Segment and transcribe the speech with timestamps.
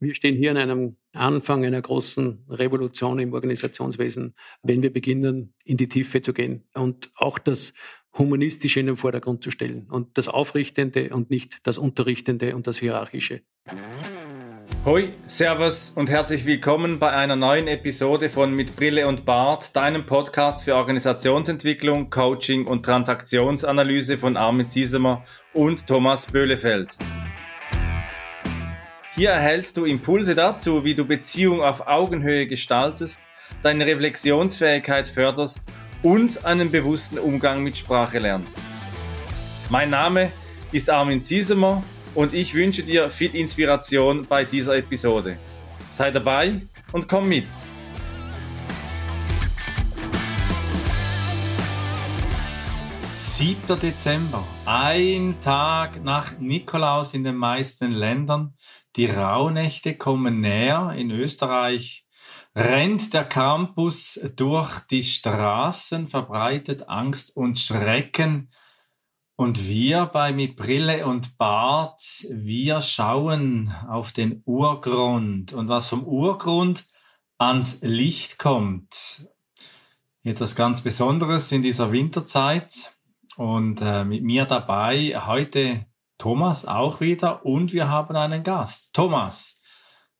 [0.00, 5.76] Wir stehen hier an einem Anfang einer großen Revolution im Organisationswesen, wenn wir beginnen, in
[5.76, 7.72] die Tiefe zu gehen und auch das
[8.16, 12.78] Humanistische in den Vordergrund zu stellen und das Aufrichtende und nicht das Unterrichtende und das
[12.78, 13.40] Hierarchische.
[14.84, 20.06] Hoi, Servus und herzlich willkommen bei einer neuen Episode von Mit Brille und Bart, deinem
[20.06, 25.24] Podcast für Organisationsentwicklung, Coaching und Transaktionsanalyse von Armin Ziesemer
[25.54, 26.96] und Thomas Böhlefeld.
[29.18, 33.20] Hier erhältst du Impulse dazu, wie du Beziehung auf Augenhöhe gestaltest,
[33.64, 35.68] deine Reflexionsfähigkeit förderst
[36.04, 38.60] und einen bewussten Umgang mit Sprache lernst.
[39.70, 40.30] Mein Name
[40.70, 41.82] ist Armin Ziesemer
[42.14, 45.36] und ich wünsche dir viel Inspiration bei dieser Episode.
[45.90, 46.60] Sei dabei
[46.92, 47.48] und komm mit.
[53.02, 58.52] Siebter Dezember, ein Tag nach Nikolaus in den meisten Ländern.
[58.96, 60.92] Die Rauhnächte kommen näher.
[60.96, 62.06] In Österreich
[62.54, 68.50] rennt der Campus durch die Straßen, verbreitet Angst und Schrecken.
[69.36, 76.02] Und wir bei Mit Brille und Bart, wir schauen auf den Urgrund und was vom
[76.02, 76.86] Urgrund
[77.38, 79.28] ans Licht kommt.
[80.24, 82.96] Etwas ganz Besonderes in dieser Winterzeit.
[83.36, 85.86] Und äh, mit mir dabei heute
[86.18, 88.92] Thomas auch wieder und wir haben einen Gast.
[88.92, 89.62] Thomas,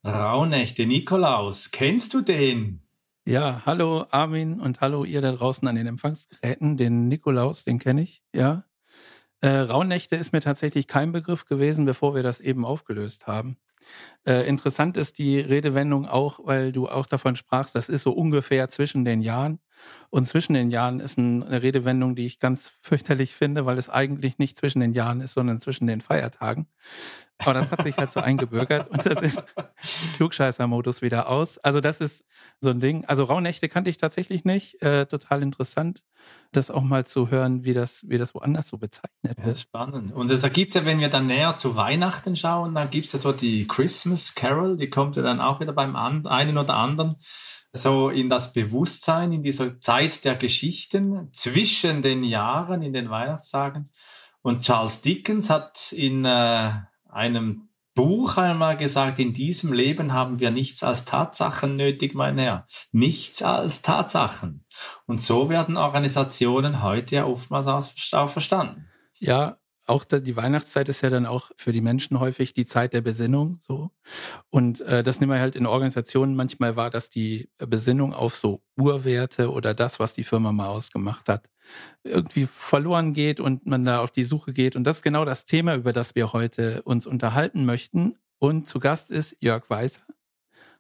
[0.07, 2.87] Rauhnächte Nikolaus, kennst du den?
[3.27, 6.77] Ja, hallo Armin und hallo ihr da draußen an den Empfangsgeräten.
[6.77, 8.63] Den Nikolaus, den kenne ich, ja.
[9.41, 13.59] Äh, Rauhnächte ist mir tatsächlich kein Begriff gewesen, bevor wir das eben aufgelöst haben.
[14.25, 18.69] Äh, interessant ist die Redewendung auch, weil du auch davon sprachst, das ist so ungefähr
[18.69, 19.59] zwischen den Jahren.
[20.11, 24.39] Und zwischen den Jahren ist eine Redewendung, die ich ganz fürchterlich finde, weil es eigentlich
[24.39, 26.67] nicht zwischen den Jahren ist, sondern zwischen den Feiertagen.
[27.41, 29.43] Aber das hat sich halt so eingebürgert und das ist
[30.17, 31.59] Klugscheißer-Modus wieder aus.
[31.59, 32.25] Also das ist
[32.61, 33.05] so ein Ding.
[33.05, 34.83] Also Rauhnächte kannte ich tatsächlich nicht.
[34.83, 36.03] Äh, total interessant,
[36.51, 39.47] das auch mal zu hören, wie das, wie das woanders so bezeichnet wird.
[39.47, 40.13] Ja, spannend.
[40.13, 43.13] Und da gibt es ja, wenn wir dann näher zu Weihnachten schauen, dann gibt es
[43.13, 47.17] ja so die Christmas Carol, die kommt ja dann auch wieder beim einen oder anderen
[47.83, 53.91] so in das Bewusstsein, in dieser Zeit der Geschichten zwischen den Jahren, in den Weihnachtstagen.
[54.43, 56.71] Und Charles Dickens hat in äh,
[57.09, 62.65] einem Buch einmal gesagt, in diesem Leben haben wir nichts als Tatsachen nötig, mein Herr.
[62.93, 64.65] Nichts als Tatsachen.
[65.07, 68.87] Und so werden Organisationen heute ja oftmals auch verstanden.
[69.19, 73.01] Ja, auch die Weihnachtszeit ist ja dann auch für die Menschen häufig die Zeit der
[73.01, 73.91] Besinnung so.
[74.51, 78.63] Und äh, das nehmen wir halt in Organisationen manchmal wahr, dass die Besinnung auf so
[78.77, 81.49] Urwerte oder das, was die Firma mal ausgemacht hat,
[82.05, 84.77] irgendwie verloren geht und man da auf die Suche geht.
[84.77, 88.17] Und das ist genau das Thema, über das wir heute uns unterhalten möchten.
[88.39, 90.03] Und zu Gast ist Jörg Weißer.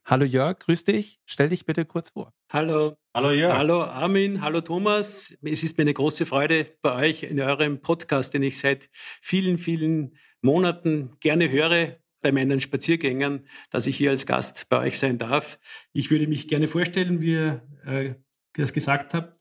[0.04, 1.20] Hallo Jörg, grüß dich.
[1.26, 2.37] Stell dich bitte kurz vor.
[2.50, 2.96] Hallo.
[3.12, 3.58] Hallo Jörg.
[3.58, 5.36] Hallo Armin, hallo Thomas.
[5.42, 8.88] Es ist mir eine große Freude bei euch in eurem Podcast, den ich seit
[9.20, 14.98] vielen, vielen Monaten gerne höre bei meinen Spaziergängern, dass ich hier als Gast bei euch
[14.98, 15.58] sein darf.
[15.92, 18.14] Ich würde mich gerne vorstellen, wie ihr äh,
[18.54, 19.38] das gesagt habt.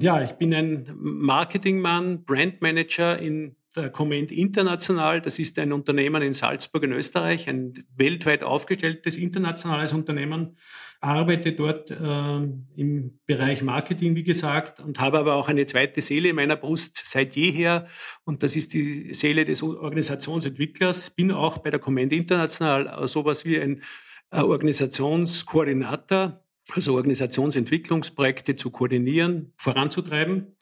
[0.00, 5.20] Ja, ich bin ein Marketingmann, Brandmanager in der Comment International.
[5.20, 10.56] Das ist ein Unternehmen in Salzburg in Österreich, ein weltweit aufgestelltes internationales Unternehmen.
[11.00, 16.30] Arbeite dort äh, im Bereich Marketing, wie gesagt, und habe aber auch eine zweite Seele
[16.30, 17.86] in meiner Brust seit jeher.
[18.24, 21.10] Und das ist die Seele des Organisationsentwicklers.
[21.10, 23.82] Bin auch bei der Comment International sowas wie ein
[24.30, 30.57] äh, Organisationskoordinator, also Organisationsentwicklungsprojekte zu koordinieren, voranzutreiben.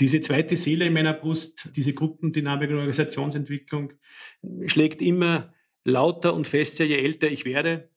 [0.00, 3.92] Diese zweite Seele in meiner Brust, diese Gruppendynamik und Organisationsentwicklung,
[4.66, 5.52] schlägt immer
[5.84, 7.90] lauter und fester, je älter ich werde.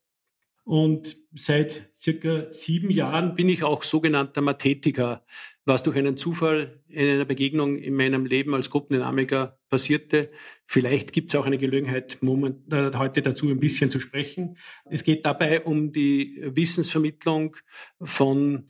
[0.66, 5.26] Und seit circa sieben Jahren bin ich auch sogenannter Mathetiker,
[5.66, 10.32] was durch einen Zufall in einer Begegnung in meinem Leben als Gruppendynamiker passierte.
[10.66, 14.56] Vielleicht gibt es auch eine Gelegenheit, moment, äh, heute dazu ein bisschen zu sprechen.
[14.86, 17.58] Es geht dabei um die Wissensvermittlung
[18.02, 18.70] von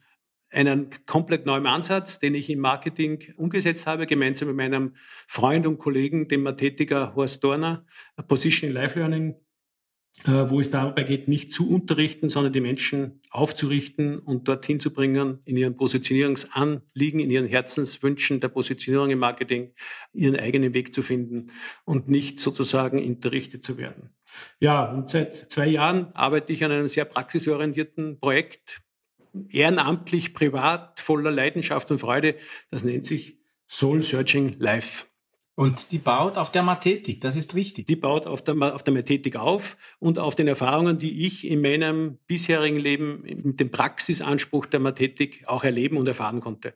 [0.53, 4.95] einen komplett neuen Ansatz, den ich im Marketing umgesetzt habe, gemeinsam mit meinem
[5.27, 7.85] Freund und Kollegen, dem Mathetiker Horst Dorner,
[8.27, 9.35] Position in Life Learning,
[10.25, 14.93] äh, wo es dabei geht, nicht zu unterrichten, sondern die Menschen aufzurichten und dorthin zu
[14.93, 19.73] bringen, in ihren Positionierungsanliegen, in ihren Herzenswünschen der Positionierung im Marketing,
[20.13, 21.51] ihren eigenen Weg zu finden
[21.83, 24.11] und nicht sozusagen unterrichtet zu werden.
[24.59, 28.81] Ja, und seit zwei Jahren arbeite ich an einem sehr praxisorientierten Projekt,
[29.49, 32.35] ehrenamtlich, privat, voller Leidenschaft und Freude.
[32.69, 35.05] Das nennt sich Soul Searching Life.
[35.55, 37.85] Und die baut auf der Mathetik, das ist richtig.
[37.85, 41.61] Die baut auf der, auf der Mathetik auf und auf den Erfahrungen, die ich in
[41.61, 46.73] meinem bisherigen Leben mit dem Praxisanspruch der Mathetik auch erleben und erfahren konnte.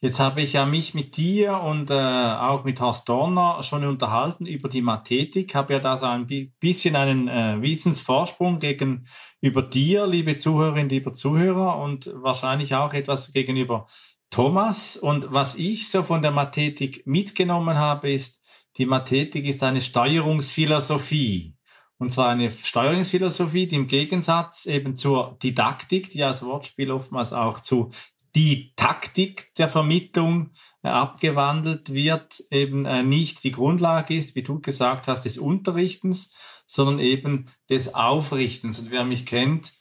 [0.00, 4.46] Jetzt habe ich ja mich mit dir und äh, auch mit Horst Dorner schon unterhalten
[4.46, 6.28] über die Mathetik, habe ja da so ein
[6.60, 13.86] bisschen einen äh, Wissensvorsprung gegenüber dir, liebe Zuhörerinnen, liebe Zuhörer und wahrscheinlich auch etwas gegenüber
[14.30, 14.96] Thomas.
[14.96, 18.40] Und was ich so von der Mathetik mitgenommen habe, ist,
[18.76, 21.56] die Mathetik ist eine Steuerungsphilosophie.
[21.98, 27.58] Und zwar eine Steuerungsphilosophie, die im Gegensatz eben zur Didaktik, die als Wortspiel oftmals auch
[27.58, 27.90] zu
[28.38, 30.52] die Taktik der Vermittlung
[30.84, 36.32] äh, abgewandelt wird, eben äh, nicht die Grundlage ist, wie du gesagt hast, des Unterrichtens,
[36.64, 38.78] sondern eben des Aufrichtens.
[38.78, 39.72] Und wer mich kennt,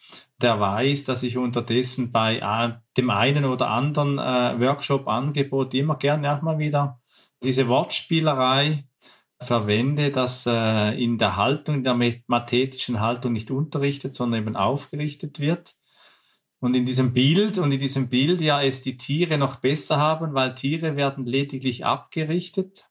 [0.42, 6.42] der weiß, dass ich unterdessen bei äh, dem einen oder anderen Workshop-Angebot immer gerne auch
[6.42, 7.00] mal wieder
[7.44, 8.86] diese Wortspielerei
[9.40, 11.94] verwende, dass in der Haltung, in der
[12.26, 15.77] mathetischen Haltung nicht unterrichtet, sondern eben aufgerichtet wird.
[16.68, 20.34] Und in diesem Bild und in diesem Bild ja es die Tiere noch besser haben,
[20.34, 22.90] weil Tiere werden lediglich abgerichtet.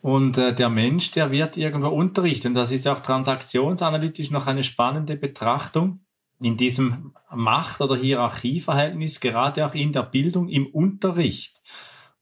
[0.00, 2.54] Und äh, der Mensch, der wird irgendwo unterrichten.
[2.54, 6.00] Das ist auch transaktionsanalytisch noch eine spannende Betrachtung
[6.40, 11.60] in diesem Macht- oder Hierarchieverhältnis, gerade auch in der Bildung, im Unterricht.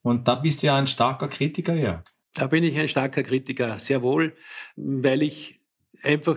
[0.03, 2.05] Und da bist du ja ein starker Kritiker, Jörg.
[2.35, 4.37] Da bin ich ein starker Kritiker, sehr wohl,
[4.77, 5.61] weil ich
[6.03, 6.37] einfach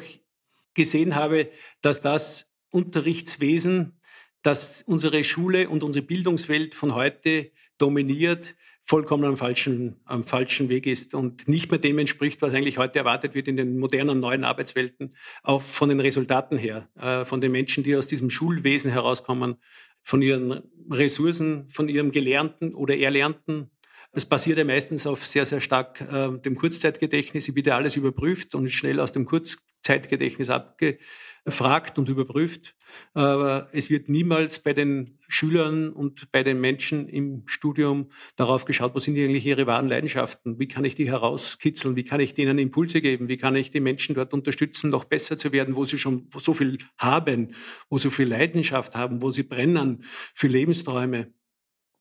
[0.74, 1.50] gesehen habe,
[1.82, 4.00] dass das Unterrichtswesen,
[4.42, 10.88] das unsere Schule und unsere Bildungswelt von heute dominiert, vollkommen am falschen, am falschen Weg
[10.88, 14.44] ist und nicht mehr dem entspricht, was eigentlich heute erwartet wird in den modernen neuen
[14.44, 15.14] Arbeitswelten,
[15.44, 19.58] auch von den Resultaten her, äh, von den Menschen, die aus diesem Schulwesen herauskommen,
[20.02, 23.70] von ihren Ressourcen, von ihrem Gelernten oder Erlernten.
[24.12, 27.48] Es basiert ja meistens auf sehr, sehr stark äh, dem Kurzzeitgedächtnis.
[27.48, 30.98] Ich bitte alles überprüft und schnell aus dem Kurzzeitgedächtnis abge
[31.48, 32.76] fragt und überprüft.
[33.14, 38.96] Aber es wird niemals bei den Schülern und bei den Menschen im Studium darauf geschaut,
[38.96, 40.60] wo sind eigentlich ihre wahren Leidenschaften?
[40.60, 41.96] Wie kann ich die herauskitzeln?
[41.96, 43.28] Wie kann ich denen Impulse geben?
[43.28, 46.54] Wie kann ich die Menschen dort unterstützen, noch besser zu werden, wo sie schon so
[46.54, 47.54] viel haben,
[47.90, 50.04] wo sie so viel Leidenschaft haben, wo sie brennen
[50.34, 51.32] für Lebensträume?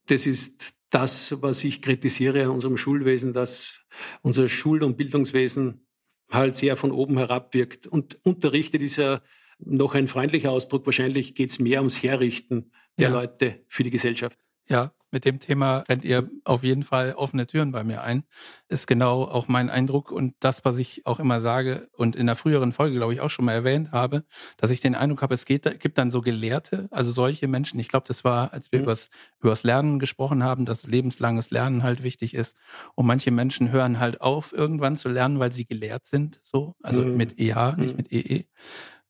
[0.06, 3.80] Das ist das, was ich kritisiere an unserem Schulwesen, dass
[4.22, 5.86] unser Schul- und Bildungswesen
[6.30, 7.86] halt sehr von oben herab wirkt.
[7.86, 9.20] Und unterrichtet ist ja
[9.58, 10.86] noch ein freundlicher Ausdruck.
[10.86, 13.14] Wahrscheinlich geht es mehr ums Herrichten der ja.
[13.14, 14.38] Leute für die Gesellschaft.
[14.68, 18.24] Ja, mit dem Thema rennt ihr auf jeden Fall offene Türen bei mir ein.
[18.68, 22.36] Ist genau auch mein Eindruck und das, was ich auch immer sage und in der
[22.36, 24.24] früheren Folge, glaube ich, auch schon mal erwähnt habe,
[24.56, 27.80] dass ich den Eindruck habe, es geht, gibt dann so Gelehrte, also solche Menschen.
[27.80, 28.84] Ich glaube, das war, als wir mhm.
[28.84, 29.10] übers,
[29.40, 32.56] übers Lernen gesprochen haben, dass lebenslanges Lernen halt wichtig ist.
[32.94, 37.02] Und manche Menschen hören halt auf, irgendwann zu lernen, weil sie gelehrt sind, so, also
[37.02, 37.16] mhm.
[37.16, 37.96] mit EH, nicht mhm.
[37.96, 38.44] mit EE.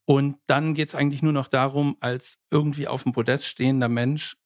[0.04, 4.36] Und dann geht es eigentlich nur noch darum, als irgendwie auf dem Podest stehender Mensch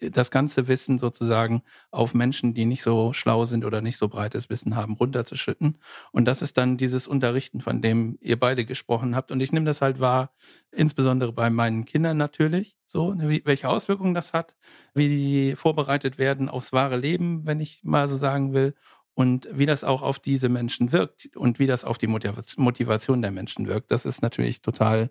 [0.00, 4.50] das ganze Wissen sozusagen auf Menschen, die nicht so schlau sind oder nicht so breites
[4.50, 5.78] Wissen haben, runterzuschütten.
[6.12, 9.32] Und das ist dann dieses Unterrichten, von dem ihr beide gesprochen habt.
[9.32, 10.30] Und ich nehme das halt wahr,
[10.72, 14.54] insbesondere bei meinen Kindern natürlich, so, ne, welche Auswirkungen das hat,
[14.94, 18.74] wie die vorbereitet werden aufs wahre Leben, wenn ich mal so sagen will.
[19.14, 23.32] Und wie das auch auf diese Menschen wirkt und wie das auf die Motivation der
[23.32, 23.90] Menschen wirkt.
[23.90, 25.10] Das ist natürlich total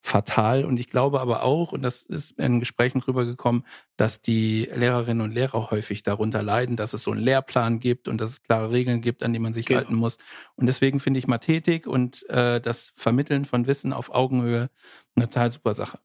[0.00, 0.64] fatal.
[0.64, 3.64] Und ich glaube aber auch, und das ist in Gesprächen rübergekommen,
[3.96, 8.20] dass die Lehrerinnen und Lehrer häufig darunter leiden, dass es so einen Lehrplan gibt und
[8.20, 9.80] dass es klare Regeln gibt, an die man sich genau.
[9.80, 10.18] halten muss.
[10.54, 14.70] Und deswegen finde ich Mathetik und äh, das Vermitteln von Wissen auf Augenhöhe
[15.16, 15.98] eine total super Sache.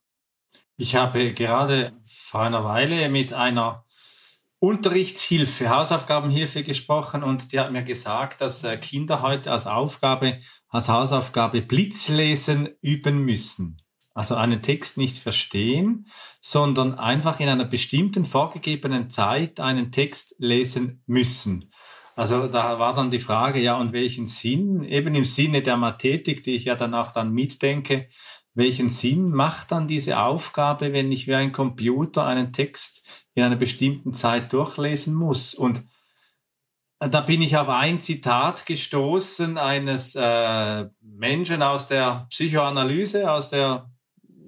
[0.78, 3.86] Ich habe gerade vor einer Weile mit einer
[4.64, 10.88] Unterrichtshilfe, Hausaufgabenhilfe gesprochen und die hat mir gesagt, dass äh, Kinder heute als Aufgabe, als
[10.88, 13.81] Hausaufgabe Blitzlesen üben müssen.
[14.14, 16.06] Also einen Text nicht verstehen,
[16.42, 21.72] sondern einfach in einer bestimmten vorgegebenen Zeit einen Text lesen müssen.
[22.16, 24.84] Also da war dann die Frage, ja, und welchen Sinn?
[24.84, 28.08] Eben im Sinne der Mathetik, die ich ja dann auch dann mitdenke,
[28.54, 33.56] welchen Sinn macht dann diese Aufgabe, wenn ich wie ein Computer einen Text in einer
[33.56, 35.54] bestimmten Zeit durchlesen muss?
[35.54, 35.84] Und
[37.00, 43.90] da bin ich auf ein Zitat gestoßen eines äh, Menschen aus der Psychoanalyse, aus der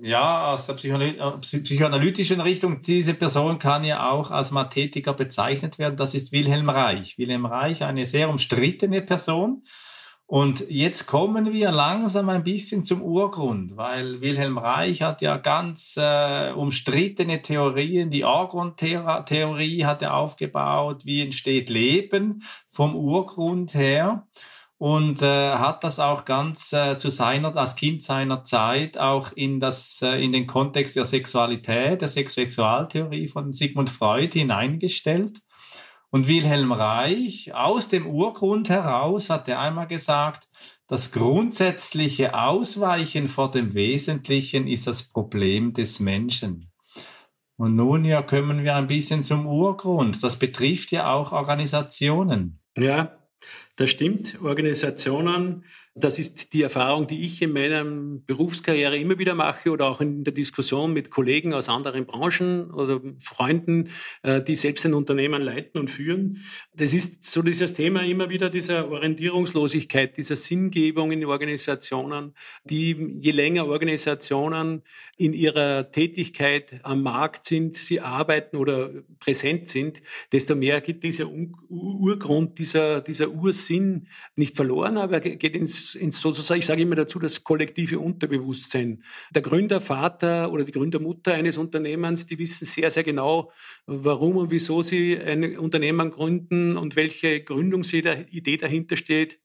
[0.03, 2.81] ja, aus der äh, psychoanalytischen Richtung.
[2.81, 5.95] Diese Person kann ja auch als Mathetiker bezeichnet werden.
[5.95, 7.17] Das ist Wilhelm Reich.
[7.17, 9.63] Wilhelm Reich, eine sehr umstrittene Person.
[10.25, 15.95] Und jetzt kommen wir langsam ein bisschen zum Urgrund, weil Wilhelm Reich hat ja ganz
[15.97, 18.09] äh, umstrittene Theorien.
[18.09, 24.27] Die Argon-Theorie hat er aufgebaut, wie entsteht Leben vom Urgrund her
[24.83, 29.61] und äh, hat das auch ganz äh, zu seiner, als Kind seiner Zeit auch in,
[29.61, 35.39] das, äh, in den Kontext der Sexualität, der Sexualtheorie von Sigmund Freud hineingestellt.
[36.09, 40.49] Und Wilhelm Reich, aus dem Urgrund heraus, hat er einmal gesagt,
[40.85, 46.73] das grundsätzliche Ausweichen vor dem Wesentlichen ist das Problem des Menschen.
[47.55, 50.21] Und nun ja kommen wir ein bisschen zum Urgrund.
[50.23, 52.59] Das betrifft ja auch Organisationen.
[52.77, 53.13] Ja,
[53.75, 54.39] das stimmt.
[54.41, 55.65] Organisationen
[55.95, 60.23] das ist die Erfahrung, die ich in meiner Berufskarriere immer wieder mache oder auch in
[60.23, 63.89] der Diskussion mit Kollegen aus anderen Branchen oder Freunden,
[64.23, 66.43] äh, die selbst ein Unternehmen leiten und führen.
[66.73, 72.33] Das ist so dieses Thema immer wieder dieser Orientierungslosigkeit, dieser Sinngebung in Organisationen,
[72.63, 74.81] die je länger Organisationen
[75.15, 81.29] in ihrer Tätigkeit am Markt sind, sie arbeiten oder präsent sind, desto mehr geht dieser
[81.29, 87.19] Urgrund, dieser, dieser Ursinn nicht verloren, aber geht ins ins, sozusagen, ich sage immer dazu,
[87.19, 89.03] das kollektive Unterbewusstsein.
[89.33, 93.51] Der Gründervater oder die Gründermutter eines Unternehmens, die wissen sehr, sehr genau,
[93.85, 99.39] warum und wieso sie ein Unternehmen gründen und welche Gründungsidee dahinter steht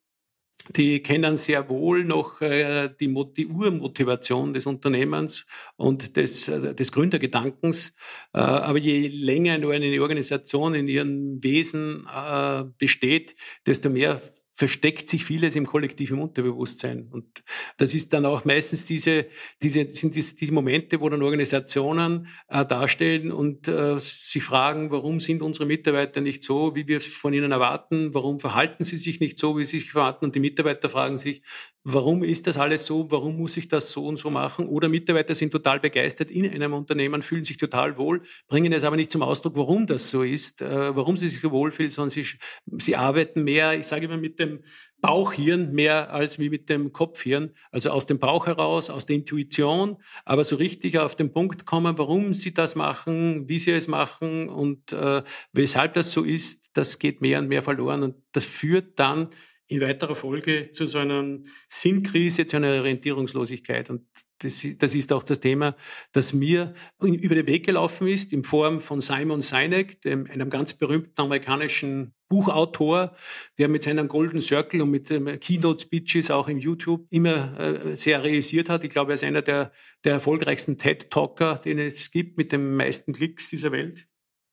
[0.77, 3.09] die kennen sehr wohl noch äh, die,
[3.47, 7.95] Urmotivation des Unternehmens und des, äh, des Gründergedankens.
[8.35, 12.07] Äh, aber je länger eine Organisation in ihrem Wesen
[12.79, 13.35] besteht,
[13.67, 14.21] desto mehr
[14.59, 17.07] versteckt sich vieles im kollektiven Unterbewusstsein.
[17.13, 17.45] Und
[17.77, 19.27] das ist dann auch meistens diese,
[19.63, 25.21] diese sind diese, die Momente, wo dann Organisationen äh, darstellen und äh, sich fragen, warum
[25.21, 28.13] sind unsere Mitarbeiter nicht so, wie wir es von ihnen erwarten?
[28.15, 30.25] Warum verhalten sie sich nicht so, wie sie sich verhalten?
[30.25, 31.41] Und die Mitarbeiter fragen sich,
[31.85, 34.67] warum ist das alles so, warum muss ich das so und so machen?
[34.67, 38.97] Oder Mitarbeiter sind total begeistert in einem Unternehmen, fühlen sich total wohl, bringen es aber
[38.97, 42.27] nicht zum Ausdruck, warum das so ist, äh, warum sie sich wohlfühlen, sondern sie,
[42.79, 44.48] sie arbeiten mehr, ich sage immer, mit dem
[45.01, 49.97] Bauchhirn mehr als wie mit dem Kopfhirn, also aus dem Bauch heraus, aus der Intuition,
[50.25, 54.49] aber so richtig auf den Punkt kommen, warum sie das machen, wie sie es machen
[54.49, 58.03] und äh, weshalb das so ist, das geht mehr und mehr verloren.
[58.03, 59.31] Und das führt dann
[59.69, 61.39] in weiterer Folge zu so einer
[61.69, 63.91] Sinnkrise, zu einer Orientierungslosigkeit.
[63.91, 64.07] Und
[64.39, 65.77] das, das ist auch das Thema,
[66.13, 70.75] das mir über den Weg gelaufen ist, in Form von Simon Sinek, dem, einem ganz
[70.75, 73.17] berühmten amerikanischen Buchautor,
[73.59, 77.97] der mit seinem Golden Circle und mit ähm, Keynote Speeches auch im YouTube immer äh,
[77.97, 78.85] sehr realisiert hat.
[78.85, 79.73] Ich glaube, er ist einer der,
[80.05, 84.07] der erfolgreichsten TED-Talker, den es gibt, mit den meisten Klicks dieser Welt.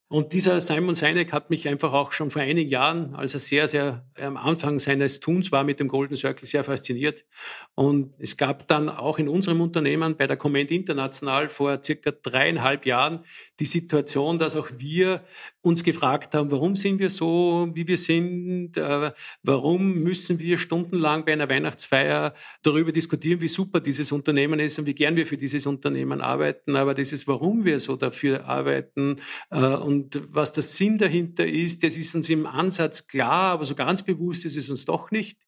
[0.08, 3.68] Und dieser Simon Sinek hat mich einfach auch schon vor einigen Jahren, als er sehr,
[3.68, 7.26] sehr am Anfang seines Tuns war mit dem Golden Circle, sehr fasziniert.
[7.74, 12.86] Und es gab dann auch in unserem Unternehmen bei der Comment International vor circa dreieinhalb
[12.86, 13.26] Jahren
[13.60, 15.24] die Situation, dass auch wir
[15.66, 21.26] uns gefragt haben, warum sind wir so, wie wir sind, äh, warum müssen wir stundenlang
[21.26, 25.38] bei einer Weihnachtsfeier darüber diskutieren, wie super dieses Unternehmen ist und wie gern wir für
[25.38, 26.76] dieses Unternehmen arbeiten.
[26.76, 29.16] Aber dieses, warum wir so dafür arbeiten
[29.50, 33.74] äh, und was der Sinn dahinter ist, das ist uns im Ansatz klar, aber so
[33.74, 35.40] ganz bewusst ist es uns doch nicht.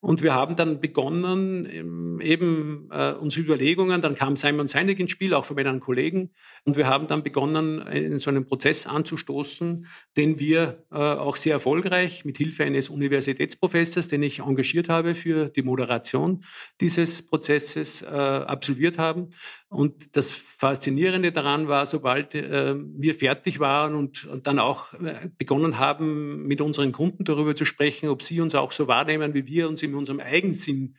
[0.00, 5.10] Und wir haben dann begonnen, ähm, eben äh, unsere Überlegungen, dann kam Simon Seinig ins
[5.10, 6.30] Spiel, auch von meinen Kollegen,
[6.64, 9.86] und wir haben dann begonnen, in so einen Prozess anzustoßen,
[10.16, 15.48] den wir äh, auch sehr erfolgreich mit Hilfe eines Universitätsprofessors, den ich engagiert habe für
[15.48, 16.44] die Moderation
[16.80, 19.30] dieses Prozesses, äh, absolviert haben.
[19.76, 25.28] Und das Faszinierende daran war, sobald äh, wir fertig waren und, und dann auch äh,
[25.36, 29.46] begonnen haben, mit unseren Kunden darüber zu sprechen, ob sie uns auch so wahrnehmen, wie
[29.46, 30.96] wir uns im unserem Eigensinn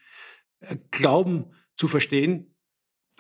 [0.60, 2.55] äh, glauben zu verstehen,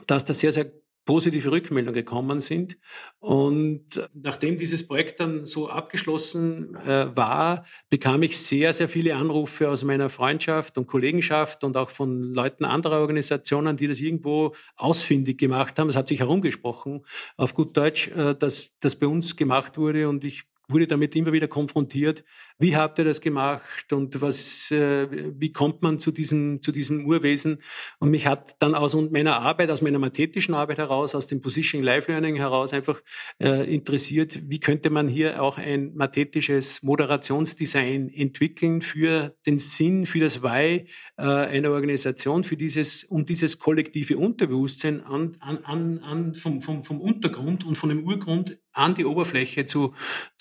[0.05, 0.71] dass da sehr, sehr
[1.07, 2.77] positive Rückmeldungen gekommen sind.
[3.17, 9.69] Und nachdem dieses Projekt dann so abgeschlossen äh, war, bekam ich sehr, sehr viele Anrufe
[9.71, 15.39] aus meiner Freundschaft und Kollegenschaft und auch von Leuten anderer Organisationen, die das irgendwo ausfindig
[15.39, 15.89] gemacht haben.
[15.89, 17.03] Es hat sich herumgesprochen,
[17.37, 21.31] auf gut Deutsch, äh, dass das bei uns gemacht wurde und ich wurde damit immer
[21.31, 22.23] wieder konfrontiert.
[22.59, 25.07] Wie habt ihr das gemacht und was, äh,
[25.39, 27.59] wie kommt man zu diesem, zu diesem Urwesen?
[27.99, 31.85] Und mich hat dann aus meiner Arbeit, aus meiner mathetischen Arbeit heraus, aus dem Positioning
[31.85, 33.01] Life Learning heraus einfach
[33.41, 40.19] äh, interessiert, wie könnte man hier auch ein mathetisches Moderationsdesign entwickeln für den Sinn, für
[40.19, 40.85] das Why
[41.17, 46.99] äh, einer Organisation, für dieses, um dieses kollektive Unterbewusstsein an, an, an, vom, vom, vom
[46.99, 49.93] Untergrund und von dem Urgrund an die Oberfläche zu,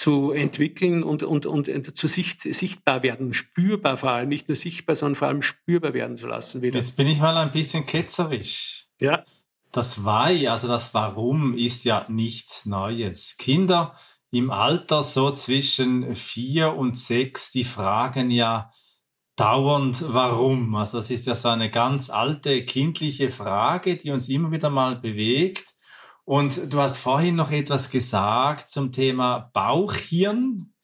[0.06, 4.94] zu entwickeln und, und, und zu sicht, sichtbar werden, spürbar vor allem, nicht nur sichtbar,
[4.94, 6.62] sondern vor allem spürbar werden zu lassen.
[6.62, 6.78] Wieder.
[6.78, 8.86] Jetzt bin ich mal ein bisschen ketzerisch.
[9.00, 9.24] Ja.
[9.72, 13.36] Das Why, also das Warum, ist ja nichts Neues.
[13.36, 13.96] Kinder
[14.30, 18.70] im Alter so zwischen vier und sechs, die fragen ja
[19.34, 20.76] dauernd Warum.
[20.76, 24.94] Also das ist ja so eine ganz alte kindliche Frage, die uns immer wieder mal
[24.94, 25.74] bewegt.
[26.26, 30.74] Und du hast vorhin noch etwas gesagt zum Thema Bauchhirn.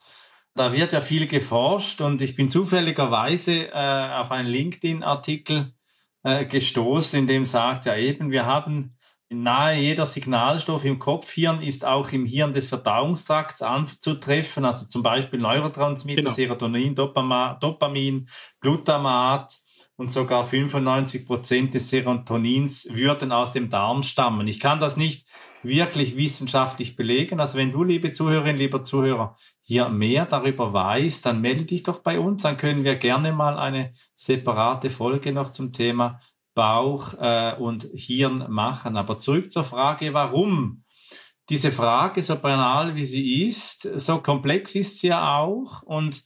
[0.55, 5.75] Da wird ja viel geforscht und ich bin zufälligerweise äh, auf einen LinkedIn-Artikel
[6.23, 8.95] äh, gestoßen, in dem sagt ja eben, wir haben
[9.31, 15.41] nahe jeder Signalstoff im Kopfhirn ist auch im Hirn des Verdauungstrakts anzutreffen, also zum Beispiel
[15.41, 16.35] Neurotransmitter, genau.
[16.35, 18.29] Serotonin, Dopamin,
[18.61, 19.59] Glutamat
[19.97, 24.47] und sogar 95 Prozent des Serotonins würden aus dem Darm stammen.
[24.47, 25.27] Ich kann das nicht
[25.63, 27.41] wirklich wissenschaftlich belegen.
[27.41, 32.01] Also wenn du, liebe Zuhörerin, lieber Zuhörer, hier mehr darüber weißt, dann melde dich doch
[32.01, 32.43] bei uns.
[32.43, 36.19] Dann können wir gerne mal eine separate Folge noch zum Thema
[36.55, 38.97] Bauch äh, und Hirn machen.
[38.97, 40.85] Aber zurück zur Frage, warum?
[41.49, 46.23] Diese Frage, so banal wie sie ist, so komplex ist sie ja auch und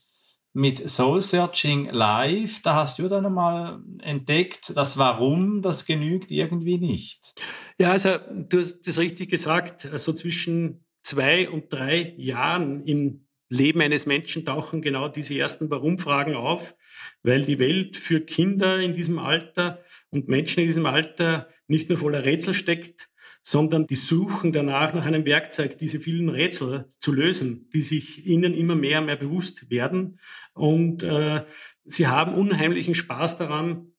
[0.53, 6.77] mit Soul Searching Live, da hast du dann einmal entdeckt, das Warum, das genügt irgendwie
[6.77, 7.35] nicht.
[7.79, 13.27] Ja, also du hast das richtig gesagt, so also zwischen zwei und drei Jahren im
[13.49, 16.75] Leben eines Menschen tauchen genau diese ersten Warum-Fragen auf,
[17.23, 21.97] weil die Welt für Kinder in diesem Alter und Menschen in diesem Alter nicht nur
[21.97, 23.09] voller Rätsel steckt,
[23.49, 28.53] sondern die suchen danach nach einem Werkzeug, diese vielen Rätsel zu lösen, die sich ihnen
[28.53, 30.19] immer mehr und mehr bewusst werden.
[30.51, 31.45] Und äh,
[31.85, 33.93] sie haben unheimlichen Spaß daran,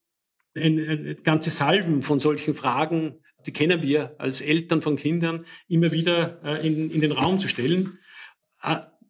[0.55, 5.91] ein, ein, ganze Salven von solchen Fragen, die kennen wir als Eltern von Kindern, immer
[5.91, 7.97] wieder äh, in, in den Raum zu stellen.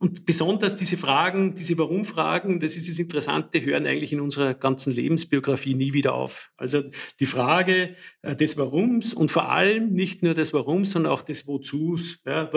[0.02, 4.94] Und besonders diese Fragen, diese Warum-Fragen, das ist das Interessante, hören eigentlich in unserer ganzen
[4.94, 6.52] Lebensbiografie nie wieder auf.
[6.56, 6.84] Also
[7.20, 11.48] die Frage äh, des Warums und vor allem nicht nur des Warums, sondern auch des
[11.48, 12.50] Wozus ja,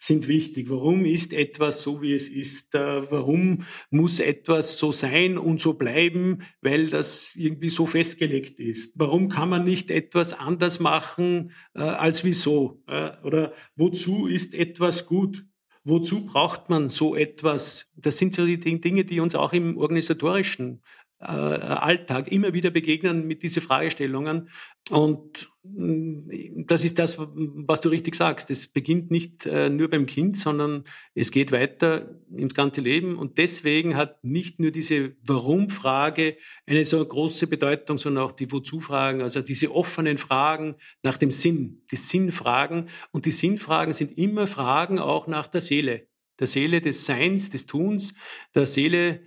[0.00, 0.68] sind wichtig.
[0.68, 2.74] Warum ist etwas so, wie es ist?
[2.74, 8.92] Äh, warum muss etwas so sein und so bleiben, weil das irgendwie so festgelegt ist?
[8.96, 12.82] Warum kann man nicht etwas anders machen äh, als wieso?
[13.22, 15.44] Oder wozu ist etwas gut?
[15.88, 17.86] Wozu braucht man so etwas?
[17.94, 20.82] Das sind so die Dinge, die uns auch im organisatorischen
[21.18, 24.50] Alltag immer wieder begegnen mit diesen Fragestellungen.
[24.90, 28.50] Und mm, das ist das, was du richtig sagst.
[28.50, 33.16] Es beginnt nicht äh, nur beim Kind, sondern es geht weiter ins ganze Leben.
[33.16, 39.22] Und deswegen hat nicht nur diese Warum-Frage eine so große Bedeutung, sondern auch die Wozu-Fragen,
[39.22, 42.90] also diese offenen Fragen nach dem Sinn, die Sinnfragen.
[43.10, 47.64] Und die Sinnfragen sind immer Fragen auch nach der Seele, der Seele des Seins, des
[47.64, 48.12] Tuns,
[48.54, 49.22] der Seele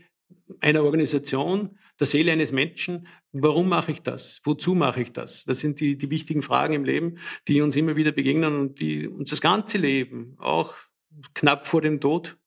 [0.62, 3.08] einer Organisation, der Seele eines Menschen.
[3.32, 4.40] Warum mache ich das?
[4.44, 5.46] Wozu mache ich das?
[5.46, 9.08] Das sind die, die wichtigen Fragen im Leben, die uns immer wieder begegnen und die
[9.08, 10.76] uns das ganze Leben, auch
[11.34, 12.38] knapp vor dem Tod,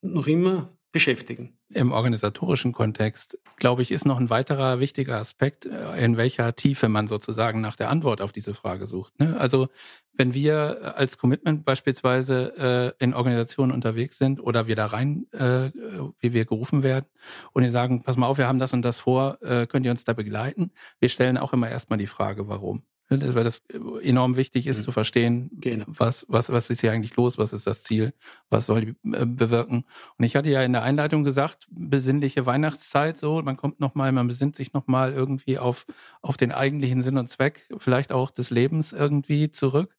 [0.00, 1.59] noch immer beschäftigen.
[1.72, 6.88] Im organisatorischen Kontext, glaube ich, ist noch ein weiterer wichtiger Aspekt, äh, in welcher Tiefe
[6.88, 9.18] man sozusagen nach der Antwort auf diese Frage sucht.
[9.20, 9.36] Ne?
[9.38, 9.68] Also
[10.12, 15.70] wenn wir als Commitment beispielsweise äh, in Organisationen unterwegs sind oder wir da rein, äh,
[16.18, 17.06] wie wir gerufen werden
[17.52, 20.04] und die sagen, pass mal auf, wir haben das und das vor, könnt ihr uns
[20.04, 20.72] da begleiten?
[20.98, 22.82] Wir stellen auch immer erstmal die Frage, warum.
[23.12, 23.62] Ne, weil das
[24.02, 24.82] enorm wichtig ist mhm.
[24.84, 25.84] zu verstehen, genau.
[25.88, 28.12] was, was, was ist hier eigentlich los, was ist das Ziel,
[28.50, 29.84] was soll die äh, bewirken.
[30.16, 34.28] Und ich hatte ja in der Einleitung gesagt, besinnliche Weihnachtszeit, so, man kommt nochmal, man
[34.28, 35.86] besinnt sich nochmal irgendwie auf,
[36.22, 39.96] auf den eigentlichen Sinn und Zweck, vielleicht auch des Lebens irgendwie zurück.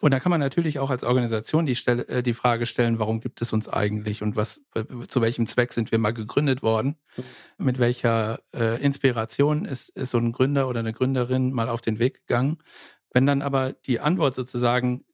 [0.00, 3.20] Und da kann man natürlich auch als Organisation die, Stelle, äh, die Frage stellen, warum
[3.20, 4.60] gibt es uns eigentlich und was,
[5.08, 6.96] zu welchem Zweck sind wir mal gegründet worden?
[7.58, 11.98] Mit welcher äh, Inspiration ist, ist so ein Gründer oder eine Gründerin mal auf den
[11.98, 12.58] Weg gegangen?
[13.12, 15.04] Wenn dann aber die Antwort sozusagen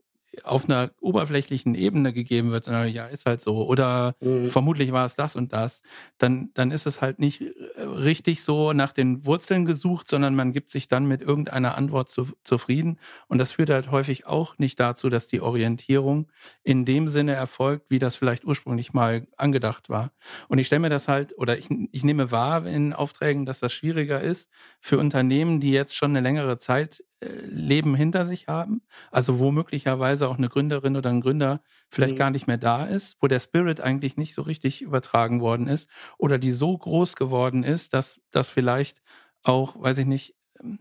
[0.44, 4.48] auf einer oberflächlichen Ebene gegeben wird, sondern ja, ist halt so, oder mhm.
[4.48, 5.82] vermutlich war es das und das,
[6.18, 10.52] dann, dann ist es halt nicht äh, richtig so nach den Wurzeln gesucht, sondern man
[10.52, 12.98] gibt sich dann mit irgendeiner Antwort zu, zufrieden.
[13.26, 16.28] Und das führt halt häufig auch nicht dazu, dass die Orientierung
[16.62, 20.12] in dem Sinne erfolgt, wie das vielleicht ursprünglich mal angedacht war.
[20.48, 23.72] Und ich stelle mir das halt, oder ich, ich nehme wahr in Aufträgen, dass das
[23.72, 24.48] schwieriger ist
[24.80, 30.28] für Unternehmen, die jetzt schon eine längere Zeit Leben hinter sich haben, also wo möglicherweise
[30.28, 32.18] auch eine Gründerin oder ein Gründer vielleicht mhm.
[32.18, 35.88] gar nicht mehr da ist, wo der Spirit eigentlich nicht so richtig übertragen worden ist
[36.16, 39.02] oder die so groß geworden ist, dass das vielleicht
[39.42, 40.35] auch, weiß ich nicht,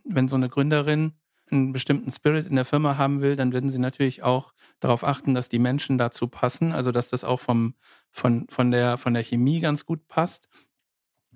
[0.03, 1.13] wenn so eine Gründerin
[1.51, 5.33] einen bestimmten Spirit in der Firma haben will, dann werden sie natürlich auch darauf achten,
[5.33, 7.73] dass die Menschen dazu passen, also dass das auch vom,
[8.11, 10.47] von, von, der, von der Chemie ganz gut passt.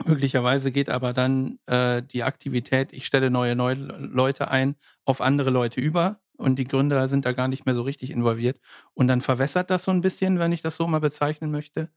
[0.05, 4.75] Möglicherweise geht aber dann äh, die Aktivität, ich stelle neue, neue Leute ein,
[5.05, 8.59] auf andere Leute über und die Gründer sind da gar nicht mehr so richtig involviert.
[8.95, 11.89] Und dann verwässert das so ein bisschen, wenn ich das so mal bezeichnen möchte.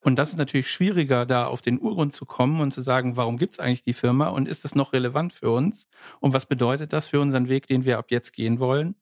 [0.00, 3.36] Und das ist natürlich schwieriger, da auf den Urgrund zu kommen und zu sagen, warum
[3.36, 5.88] gibt es eigentlich die Firma und ist das noch relevant für uns?
[6.20, 8.94] Und was bedeutet das für unseren Weg, den wir ab jetzt gehen wollen?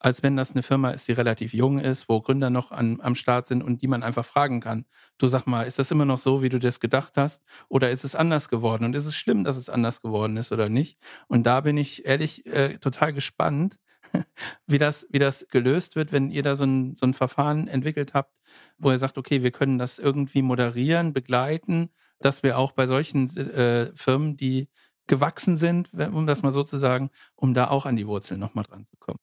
[0.00, 3.14] Als wenn das eine Firma ist, die relativ jung ist, wo Gründer noch an, am
[3.14, 4.84] Start sind und die man einfach fragen kann.
[5.18, 7.44] Du sag mal, ist das immer noch so, wie du das gedacht hast?
[7.68, 8.84] Oder ist es anders geworden?
[8.84, 10.98] Und ist es schlimm, dass es anders geworden ist oder nicht?
[11.26, 13.78] Und da bin ich ehrlich äh, total gespannt,
[14.66, 18.14] wie das, wie das gelöst wird, wenn ihr da so ein, so ein Verfahren entwickelt
[18.14, 18.34] habt,
[18.78, 23.28] wo ihr sagt, okay, wir können das irgendwie moderieren, begleiten, dass wir auch bei solchen
[23.36, 24.68] äh, Firmen, die
[25.06, 28.64] gewachsen sind, um das mal so zu sagen, um da auch an die Wurzeln nochmal
[28.64, 29.18] dran zu kommen.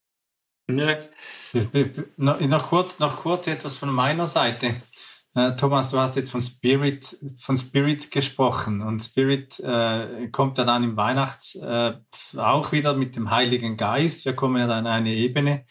[0.69, 0.97] Ja.
[2.17, 4.75] Noch kurz, noch kurz etwas von meiner Seite.
[5.35, 10.63] Äh, Thomas, du hast jetzt von Spirit, von Spirit gesprochen und Spirit äh, kommt ja
[10.63, 11.93] dann im Weihnachts äh,
[12.37, 14.25] auch wieder mit dem Heiligen Geist.
[14.25, 15.65] Wir kommen ja dann an eine Ebene,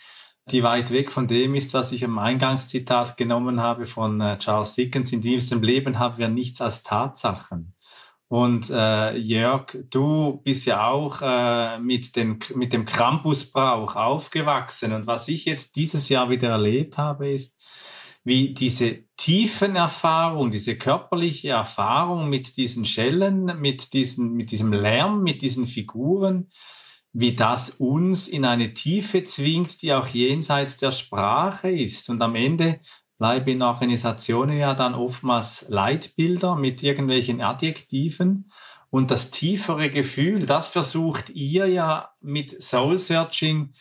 [0.50, 4.72] die weit weg von dem ist, was ich im Eingangszitat genommen habe von äh, Charles
[4.72, 5.12] Dickens.
[5.12, 7.74] In diesem Leben haben wir nichts als Tatsachen.
[8.28, 14.92] Und äh, Jörg, du bist ja auch äh, mit, den, mit dem Krampusbrauch aufgewachsen.
[14.92, 17.54] Und was ich jetzt dieses Jahr wieder erlebt habe, ist,
[18.24, 25.22] wie diese tiefen Erfahrung, diese körperliche Erfahrung mit diesen Schellen, mit, diesen, mit diesem Lärm,
[25.22, 26.48] mit diesen Figuren,
[27.12, 32.08] wie das uns in eine Tiefe zwingt, die auch jenseits der Sprache ist.
[32.08, 32.80] Und am Ende
[33.18, 38.50] bleiben in Organisationen ja dann oftmals Leitbilder mit irgendwelchen Adjektiven.
[38.90, 43.72] Und das tiefere Gefühl, das versucht ihr ja mit Soul Searching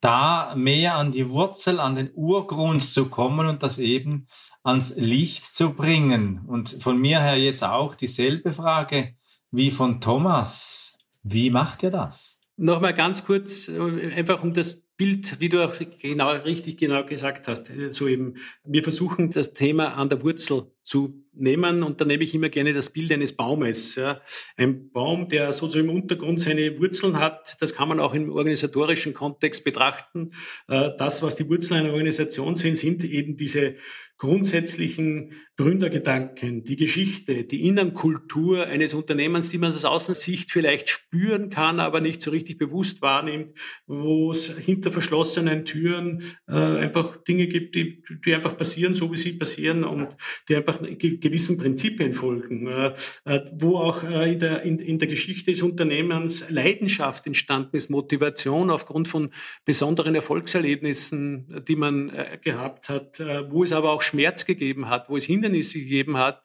[0.00, 4.26] da mehr an die Wurzel, an den Urgrund zu kommen und das eben
[4.62, 6.42] ans Licht zu bringen.
[6.46, 9.14] Und von mir her jetzt auch dieselbe Frage
[9.50, 10.98] wie von Thomas.
[11.22, 12.38] Wie macht ihr das?
[12.56, 17.48] Nochmal ganz kurz, äh, einfach um das Bild, wie du auch genau, richtig genau gesagt
[17.48, 22.04] hast, äh, so eben, wir versuchen das Thema an der Wurzel zu nehmen und da
[22.04, 23.96] nehme ich immer gerne das Bild eines Baumes.
[23.96, 24.20] Ja.
[24.56, 29.12] Ein Baum, der sozusagen im Untergrund seine Wurzeln hat, das kann man auch im organisatorischen
[29.12, 30.30] Kontext betrachten.
[30.68, 33.74] Äh, das, was die Wurzeln einer Organisation sind, sind eben diese
[34.18, 41.80] grundsätzlichen Gründergedanken, die Geschichte, die Innenkultur eines Unternehmens, die man aus Außensicht vielleicht spüren kann,
[41.80, 47.74] aber nicht so richtig bewusst wahrnimmt, wo es hinter verschlossenen Türen äh, einfach Dinge gibt,
[47.74, 50.16] die, die einfach passieren, so wie sie passieren und
[50.48, 55.08] die einfach gewissen Prinzipien folgen, äh, äh, wo auch äh, in der, in, in der
[55.08, 59.30] Geschichte des Unternehmens Leidenschaft entstanden ist, Motivation aufgrund von
[59.64, 62.12] besonderen Erfolgserlebnissen, die man
[62.42, 66.42] gehabt hat, wo es aber auch Schmerz gegeben hat, wo es Hindernisse gegeben hat,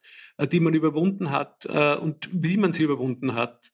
[0.52, 3.72] die man überwunden hat und wie man sie überwunden hat.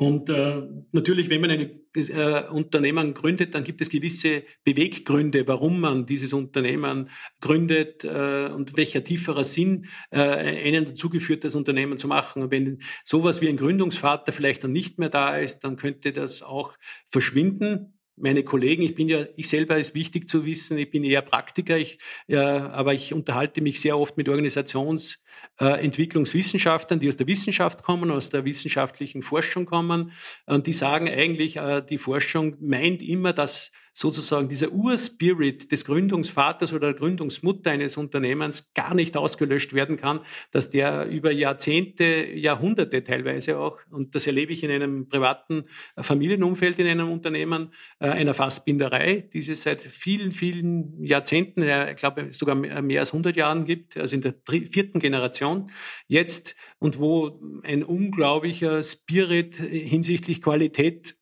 [0.00, 5.78] Und äh, natürlich, wenn man ein äh, Unternehmen gründet, dann gibt es gewisse Beweggründe, warum
[5.78, 7.10] man dieses Unternehmen
[7.42, 12.42] gründet äh, und welcher tieferer Sinn äh, einen dazu geführt, das Unternehmen zu machen.
[12.42, 16.42] Und wenn sowas wie ein Gründungsvater vielleicht dann nicht mehr da ist, dann könnte das
[16.42, 21.04] auch verschwinden meine Kollegen, ich bin ja, ich selber ist wichtig zu wissen, ich bin
[21.04, 27.16] eher Praktiker, ich, ja, aber ich unterhalte mich sehr oft mit Organisationsentwicklungswissenschaftlern, äh, die aus
[27.16, 30.12] der Wissenschaft kommen, aus der wissenschaftlichen Forschung kommen.
[30.46, 36.72] Und die sagen eigentlich, äh, die Forschung meint immer, dass sozusagen dieser Urspirit des Gründungsvaters
[36.72, 40.20] oder der Gründungsmutter eines Unternehmens gar nicht ausgelöscht werden kann,
[40.52, 45.64] dass der über Jahrzehnte, Jahrhunderte teilweise auch, und das erlebe ich in einem privaten
[45.96, 52.28] Familienumfeld in einem Unternehmen, äh, einer Fassbinderei, die es seit vielen, vielen Jahrzehnten, ich glaube
[52.30, 54.34] sogar mehr als 100 Jahren gibt, also in der
[54.70, 55.70] vierten Generation
[56.06, 61.16] jetzt, und wo ein unglaublicher Spirit hinsichtlich Qualität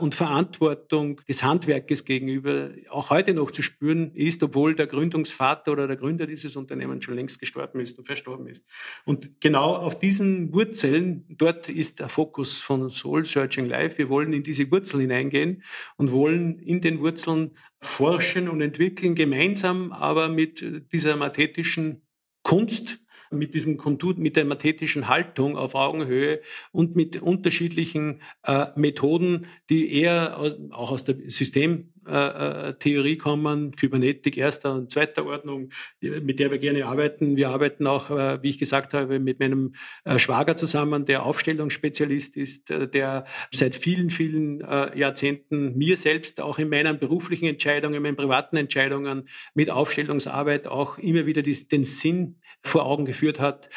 [0.00, 5.88] und Verantwortung des Handwerkes gegenüber auch heute noch zu spüren ist, obwohl der Gründungsvater oder
[5.88, 8.64] der Gründer dieses Unternehmens schon längst gestorben ist und verstorben ist.
[9.04, 13.98] Und genau auf diesen Wurzeln, dort ist der Fokus von Soul Searching Life.
[13.98, 15.62] Wir wollen in diese Wurzeln hineingehen
[15.96, 22.02] und wollen in den Wurzeln forschen und entwickeln, gemeinsam aber mit dieser mathetischen
[22.42, 23.00] Kunst,
[23.34, 26.40] mit diesem Kontur, mit der mathetischen Haltung auf Augenhöhe
[26.72, 30.38] und mit unterschiedlichen äh, Methoden, die eher
[30.70, 36.86] auch aus der System Cloud-Theorie kommen, Kybernetik erster und zweiter Ordnung, mit der wir gerne
[36.86, 37.36] arbeiten.
[37.36, 39.74] Wir arbeiten auch, wie ich gesagt habe, mit meinem
[40.16, 44.60] Schwager zusammen, der Aufstellungsspezialist ist, der seit vielen, vielen
[44.94, 50.98] Jahrzehnten mir selbst auch in meinen beruflichen Entscheidungen, in meinen privaten Entscheidungen mit Aufstellungsarbeit auch
[50.98, 53.68] immer wieder den Sinn vor Augen geführt hat.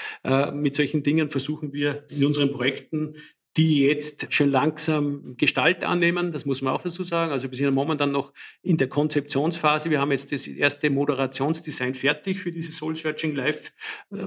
[0.53, 3.15] Mit solchen Dingen versuchen wir in unseren Projekten
[3.57, 6.31] die jetzt schon langsam Gestalt annehmen.
[6.31, 7.31] Das muss man auch dazu sagen.
[7.31, 9.89] Also wir sind momentan noch in der Konzeptionsphase.
[9.89, 13.73] Wir haben jetzt das erste Moderationsdesign fertig für diese Soul Searching Live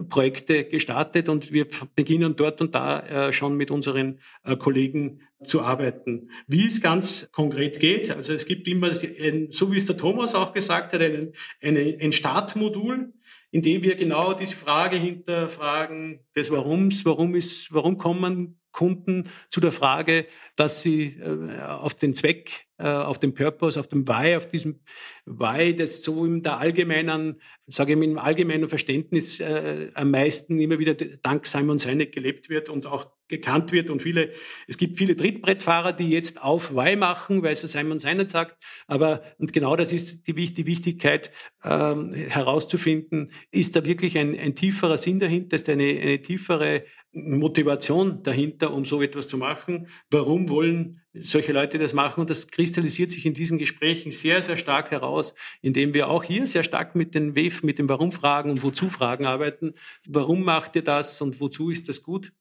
[0.08, 5.62] Projekte gestartet und wir beginnen dort und da äh, schon mit unseren äh, Kollegen zu
[5.62, 6.30] arbeiten.
[6.48, 10.52] Wie es ganz konkret geht, also es gibt immer, so wie es der Thomas auch
[10.52, 13.14] gesagt hat, ein, ein Startmodul,
[13.50, 19.60] in dem wir genau diese Frage hinterfragen des Warums, warum ist, warum kommen Kunden zu
[19.60, 24.48] der Frage, dass sie äh, auf den Zweck, auf den Purpose, auf dem Why, auf
[24.48, 24.80] diesem
[25.26, 30.78] Why, das so in der allgemeinen, sage ich im allgemeinen Verständnis äh, am meisten immer
[30.78, 34.30] wieder dank Simon Sinek gelebt wird und auch gekannt wird und viele,
[34.66, 39.22] es gibt viele Trittbrettfahrer, die jetzt auf Why machen, weil es Simon Sinek sagt, aber
[39.38, 41.30] und genau das ist die, die Wichtigkeit
[41.64, 48.22] ähm, herauszufinden, ist da wirklich ein, ein tieferer Sinn dahinter, ist eine, eine tiefere Motivation
[48.22, 49.88] dahinter, um so etwas zu machen.
[50.10, 52.20] Warum wollen solche Leute das machen?
[52.20, 56.46] Und das kristallisiert sich in diesen Gesprächen sehr, sehr stark heraus, indem wir auch hier
[56.46, 59.74] sehr stark mit den WEF, mit den Warum-Fragen und Wozu-Fragen arbeiten.
[60.06, 62.32] Warum macht ihr das und wozu ist das gut?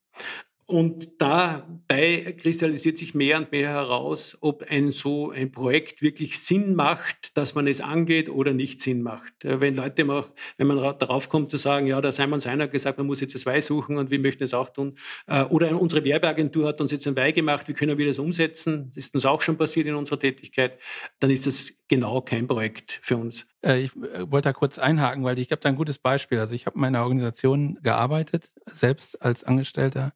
[0.69, 6.75] Und dabei kristallisiert sich mehr und mehr heraus, ob ein so ein Projekt wirklich Sinn
[6.75, 9.33] macht, dass man es angeht oder nicht Sinn macht.
[9.41, 10.25] Wenn Leute mal,
[10.57, 13.33] wenn man darauf kommt zu sagen, ja, der Simon Seiner hat gesagt, man muss jetzt
[13.33, 14.95] das Weih suchen und wir möchten es auch tun.
[15.25, 18.89] Äh, oder unsere Werbeagentur hat uns jetzt ein Weih gemacht, wie können wir das umsetzen?
[18.89, 20.77] Das ist uns auch schon passiert in unserer Tätigkeit.
[21.17, 23.47] Dann ist das genau kein Projekt für uns.
[23.65, 26.37] Äh, ich äh, wollte da kurz einhaken, weil ich habe da ein gutes Beispiel.
[26.37, 30.13] Also ich habe in meiner Organisation gearbeitet, selbst als Angestellter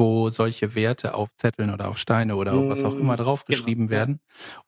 [0.00, 3.22] wo solche Werte auf Zetteln oder auf Steine oder auf was auch immer mhm.
[3.22, 3.98] draufgeschrieben genau.
[3.98, 4.20] werden.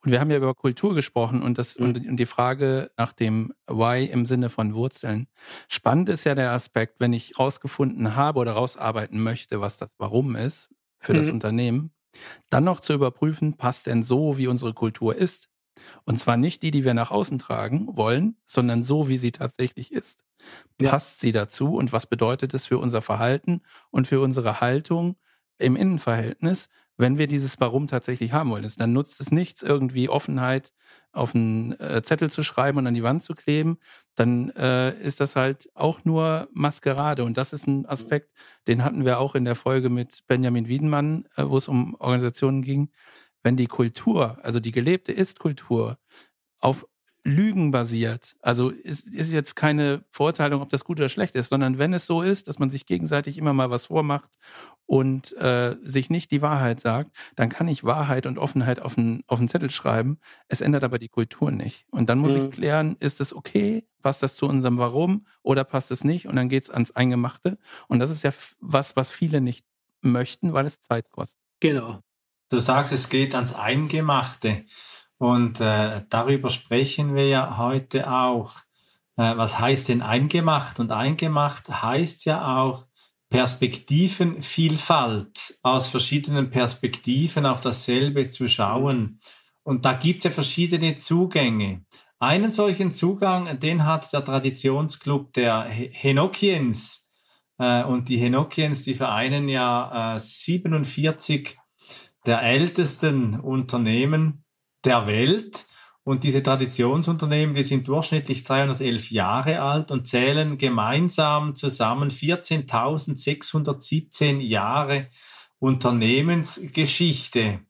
[0.03, 1.95] Und wir haben ja über Kultur gesprochen und das mhm.
[2.07, 5.27] und die Frage nach dem Why im Sinne von Wurzeln.
[5.67, 10.35] Spannend ist ja der Aspekt, wenn ich rausgefunden habe oder rausarbeiten möchte, was das Warum
[10.35, 10.69] ist
[10.99, 11.17] für mhm.
[11.17, 11.91] das Unternehmen,
[12.51, 15.49] dann noch zu überprüfen, passt denn so, wie unsere Kultur ist?
[16.05, 19.91] Und zwar nicht die, die wir nach außen tragen wollen, sondern so, wie sie tatsächlich
[19.91, 20.23] ist.
[20.77, 21.27] Passt ja.
[21.27, 25.15] sie dazu und was bedeutet es für unser Verhalten und für unsere Haltung
[25.57, 28.69] im Innenverhältnis, wenn wir dieses Warum tatsächlich haben wollen.
[28.77, 30.73] Dann nutzt es nichts, irgendwie Offenheit
[31.11, 33.77] auf einen äh, Zettel zu schreiben und an die Wand zu kleben.
[34.15, 37.23] Dann äh, ist das halt auch nur Maskerade.
[37.23, 38.31] Und das ist ein Aspekt,
[38.67, 42.61] den hatten wir auch in der Folge mit Benjamin Wiedenmann, äh, wo es um Organisationen
[42.61, 42.89] ging.
[43.43, 45.97] Wenn die Kultur, also die gelebte Ist-Kultur,
[46.59, 46.87] auf
[47.25, 48.35] Lügen basiert.
[48.41, 52.05] Also ist, ist jetzt keine Verurteilung, ob das gut oder schlecht ist, sondern wenn es
[52.05, 54.31] so ist, dass man sich gegenseitig immer mal was vormacht
[54.85, 59.23] und äh, sich nicht die Wahrheit sagt, dann kann ich Wahrheit und Offenheit auf einen,
[59.27, 60.19] auf einen Zettel schreiben.
[60.49, 61.85] Es ändert aber die Kultur nicht.
[61.91, 62.45] Und dann muss mhm.
[62.45, 63.87] ich klären, ist es okay?
[64.01, 66.27] Passt das zu unserem Warum oder passt es nicht?
[66.27, 67.57] Und dann geht's ans Eingemachte.
[67.87, 69.65] Und das ist ja was, was viele nicht
[70.01, 71.39] möchten, weil es Zeit kostet.
[71.61, 72.01] Genau.
[72.53, 74.65] Du sagst, es geht ans Eingemachte.
[75.17, 78.53] Und äh, darüber sprechen wir ja heute auch.
[79.17, 80.79] Äh, was heißt denn eingemacht?
[80.79, 82.85] Und eingemacht heißt ja auch
[83.29, 89.19] Perspektivenvielfalt, aus verschiedenen Perspektiven auf dasselbe zu schauen.
[89.63, 91.83] Und da gibt es ja verschiedene Zugänge.
[92.19, 97.09] Einen solchen Zugang, den hat der Traditionsclub der Henokiens.
[97.57, 101.57] Äh, und die Henokiens, die vereinen ja äh, 47
[102.25, 104.43] der ältesten Unternehmen
[104.85, 105.65] der Welt.
[106.05, 115.07] Und diese Traditionsunternehmen, die sind durchschnittlich 311 Jahre alt und zählen gemeinsam zusammen 14.617 Jahre
[115.59, 117.61] Unternehmensgeschichte.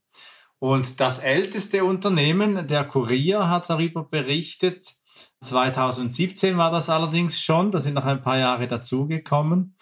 [0.57, 4.95] Und das älteste Unternehmen, der Kurier, hat darüber berichtet.
[5.41, 9.75] 2017 war das allerdings schon, da sind noch ein paar Jahre dazugekommen.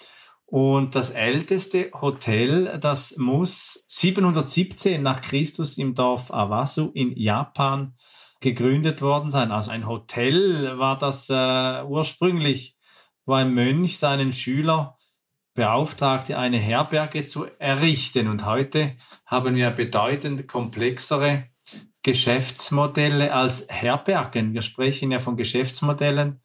[0.51, 7.95] Und das älteste Hotel, das muss 717 nach Christus im Dorf Awasu in Japan
[8.41, 9.49] gegründet worden sein.
[9.49, 12.75] Also ein Hotel war das äh, ursprünglich,
[13.25, 14.97] wo ein Mönch seinen Schüler
[15.53, 18.27] beauftragte, eine Herberge zu errichten.
[18.27, 21.45] Und heute haben wir bedeutend komplexere
[22.03, 24.53] Geschäftsmodelle als Herbergen.
[24.53, 26.41] Wir sprechen ja von Geschäftsmodellen,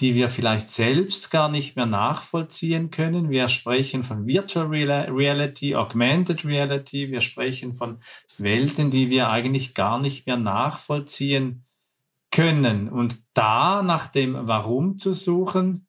[0.00, 3.30] die wir vielleicht selbst gar nicht mehr nachvollziehen können.
[3.30, 7.98] Wir sprechen von Virtual Reality, Augmented Reality, wir sprechen von
[8.38, 11.64] Welten, die wir eigentlich gar nicht mehr nachvollziehen
[12.32, 12.88] können.
[12.88, 15.86] Und da nach dem Warum zu suchen,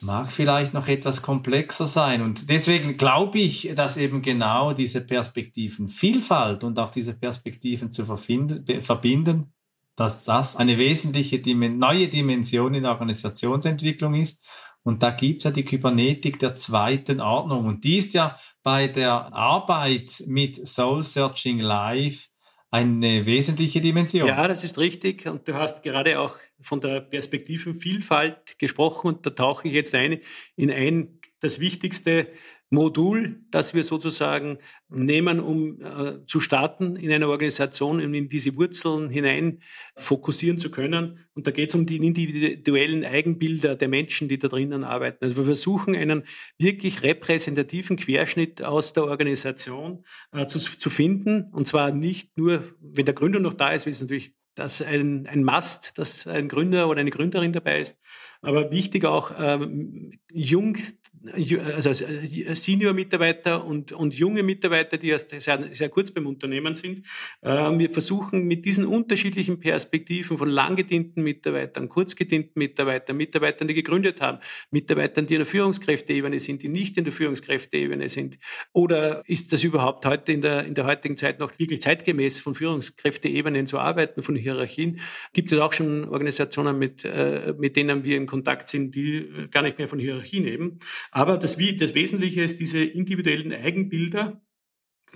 [0.00, 2.22] mag vielleicht noch etwas komplexer sein.
[2.22, 9.52] Und deswegen glaube ich, dass eben genau diese Perspektivenvielfalt und auch diese Perspektiven zu verbinden,
[9.96, 14.44] dass das eine wesentliche neue Dimension in der Organisationsentwicklung ist.
[14.84, 17.66] Und da gibt es ja die Kybernetik der zweiten Ordnung.
[17.66, 22.28] Und die ist ja bei der Arbeit mit Soul Searching Live
[22.70, 24.26] eine wesentliche Dimension.
[24.26, 25.26] Ja, das ist richtig.
[25.26, 29.08] Und du hast gerade auch von der Perspektivenvielfalt gesprochen.
[29.08, 30.18] Und da tauche ich jetzt ein
[30.56, 32.32] in ein, das Wichtigste
[32.72, 34.56] Modul, das wir sozusagen
[34.88, 39.60] nehmen, um äh, zu starten in einer Organisation, um in diese Wurzeln hinein
[39.94, 41.18] fokussieren zu können.
[41.34, 45.22] Und da geht es um die individuellen Eigenbilder der Menschen, die da drinnen arbeiten.
[45.22, 46.24] Also wir versuchen einen
[46.58, 51.50] wirklich repräsentativen Querschnitt aus der Organisation äh, zu, zu finden.
[51.52, 55.44] Und zwar nicht nur, wenn der Gründer noch da ist, es natürlich dass ein, ein
[55.44, 57.96] Must, dass ein Gründer oder eine Gründerin dabei ist.
[58.42, 60.76] Aber wichtig auch, ähm, jung
[61.34, 67.06] also äh, Senior-Mitarbeiter und, und junge Mitarbeiter, die erst sehr, sehr kurz beim Unternehmen sind.
[67.42, 74.20] Ähm, wir versuchen mit diesen unterschiedlichen Perspektiven von langgedienten Mitarbeitern, kurzgedienten Mitarbeitern, Mitarbeitern, die gegründet
[74.20, 74.38] haben,
[74.70, 78.38] Mitarbeitern, die in der Führungskräfteebene sind, die nicht in der Führungskräfteebene sind.
[78.72, 82.54] Oder ist das überhaupt heute in der, in der heutigen Zeit noch wirklich zeitgemäß, von
[82.54, 85.00] Führungskräfteebenen zu arbeiten, von Hierarchien?
[85.32, 89.62] Gibt es auch schon Organisationen, mit, äh, mit denen wir in Kontakt sind, die gar
[89.62, 90.78] nicht mehr von Hierarchien eben.
[91.12, 94.42] Aber das, das Wesentliche ist diese individuellen Eigenbilder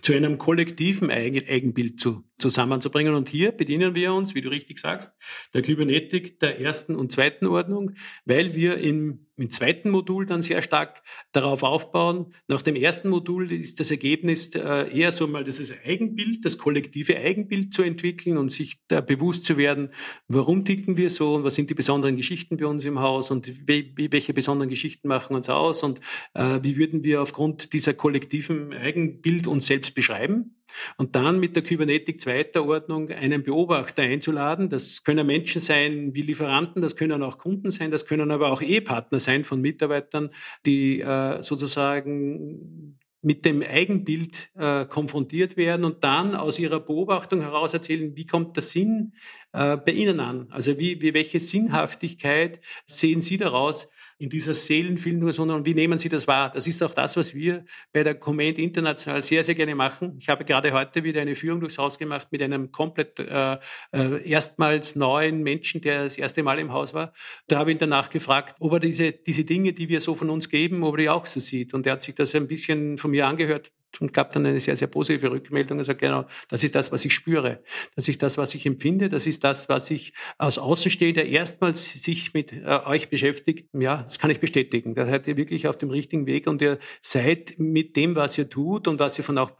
[0.02, 3.14] zu einem kollektiven Eigenbild zu, zusammenzubringen.
[3.14, 5.12] Und hier bedienen wir uns, wie du richtig sagst,
[5.54, 7.92] der Kybernetik der ersten und zweiten Ordnung,
[8.26, 12.35] weil wir im im zweiten Modul dann sehr stark darauf aufbauen.
[12.49, 17.16] Nach dem ersten Modul ist das Ergebnis äh, eher so mal das Eigenbild, das kollektive
[17.18, 19.90] Eigenbild zu entwickeln und sich da bewusst zu werden,
[20.27, 23.66] warum ticken wir so und was sind die besonderen Geschichten bei uns im Haus und
[23.66, 26.01] welche besonderen Geschichten machen uns aus und
[26.35, 30.56] äh, wie würden wir aufgrund dieser kollektiven Eigenbild uns selbst beschreiben.
[30.97, 34.69] Und dann mit der Kybernetik zweiter Ordnung einen Beobachter einzuladen.
[34.69, 38.62] Das können Menschen sein wie Lieferanten, das können auch Kunden sein, das können aber auch
[38.62, 40.31] Ehepartner sein von Mitarbeitern,
[40.65, 47.75] die äh, sozusagen mit dem Eigenbild äh, konfrontiert werden und dann aus ihrer Beobachtung heraus
[47.75, 49.15] erzählen, wie kommt der Sinn
[49.53, 50.47] äh, bei Ihnen an?
[50.51, 56.09] Also wie, wie welche Sinnhaftigkeit sehen Sie daraus, in dieser Seelenfilmung, sondern wie nehmen Sie
[56.09, 56.50] das wahr?
[56.52, 60.16] Das ist auch das, was wir bei der Comment International sehr, sehr gerne machen.
[60.18, 63.59] Ich habe gerade heute wieder eine Führung durchs Haus gemacht mit einem komplett äh,
[63.92, 67.12] äh, erstmals neuen Menschen, der das erste Mal im Haus war.
[67.46, 70.31] Da habe ich ihn danach gefragt, ob er diese, diese Dinge, die wir so von
[70.31, 71.74] uns geben, ob er die auch so sieht.
[71.74, 74.76] Und er hat sich das ein bisschen von mir angehört und gab dann eine sehr,
[74.76, 77.62] sehr positive Rückmeldung und sagt, genau, das ist das, was ich spüre.
[77.94, 79.09] Das ist das, was ich empfinde.
[79.09, 83.68] Das ist das, was ich als Außenstehender erstmals sich mit äh, euch beschäftigt.
[83.72, 84.94] Ja, das kann ich bestätigen.
[84.94, 88.48] Da seid ihr wirklich auf dem richtigen Weg und ihr seid mit dem, was ihr
[88.48, 89.52] tut und was ihr von auch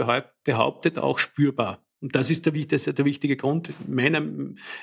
[0.45, 1.86] behauptet, auch spürbar.
[2.07, 4.23] Und das ist der, das ist der wichtige Grund meiner,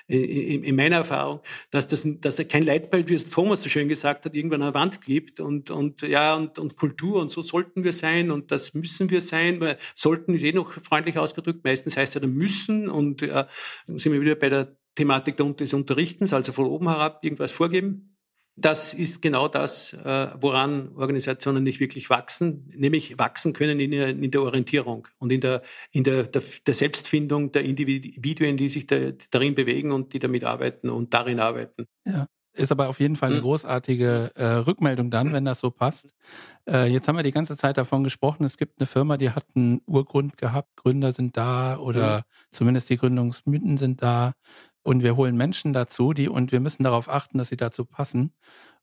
[0.07, 1.39] in meiner Erfahrung,
[1.71, 4.81] dass das dass kein Leitbild, wie es Thomas so schön gesagt hat, irgendwann an der
[4.81, 8.73] Wand klebt und, und, ja, und, und Kultur und so sollten wir sein und das
[8.73, 12.89] müssen wir sein, weil sollten ist eh noch freundlich ausgedrückt, meistens heißt ja dann müssen
[12.89, 13.47] und ja,
[13.87, 18.12] sind wir wieder bei der Thematik des Unterrichtens, also von oben herab irgendwas vorgeben
[18.55, 24.09] das ist genau das, äh, woran Organisationen nicht wirklich wachsen, nämlich wachsen können in der,
[24.09, 29.11] in der Orientierung und in der, in der, der, Selbstfindung der Individuen, die sich da,
[29.31, 31.87] darin bewegen und die damit arbeiten und darin arbeiten.
[32.05, 32.27] Ja.
[32.55, 33.45] Ist aber auf jeden Fall eine hm.
[33.45, 36.13] großartige äh, Rückmeldung dann, wenn das so passt.
[36.69, 39.45] Äh, jetzt haben wir die ganze Zeit davon gesprochen, es gibt eine Firma, die hat
[39.55, 42.21] einen Urgrund gehabt, Gründer sind da oder mhm.
[42.51, 44.33] zumindest die Gründungsmythen sind da.
[44.83, 48.33] Und wir holen Menschen dazu, die und wir müssen darauf achten, dass sie dazu passen.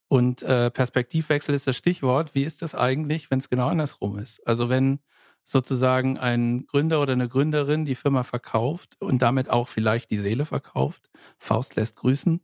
[0.08, 2.34] Und äh, Perspektivwechsel ist das Stichwort.
[2.34, 4.44] Wie ist das eigentlich, wenn es genau andersrum ist?
[4.46, 4.98] Also wenn
[5.44, 10.44] sozusagen ein Gründer oder eine Gründerin die Firma verkauft und damit auch vielleicht die Seele
[10.44, 12.40] verkauft, Faust lässt grüßen.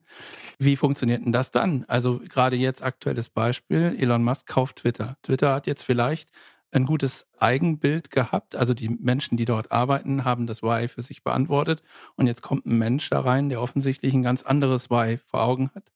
[0.58, 1.84] Wie funktioniert denn das dann?
[1.88, 5.16] Also gerade jetzt aktuelles Beispiel, Elon Musk kauft Twitter.
[5.22, 6.30] Twitter hat jetzt vielleicht
[6.70, 8.56] ein gutes Eigenbild gehabt.
[8.56, 11.82] Also die Menschen, die dort arbeiten, haben das Why für sich beantwortet.
[12.16, 15.70] Und jetzt kommt ein Mensch da rein, der offensichtlich ein ganz anderes Why vor Augen
[15.74, 15.90] hat.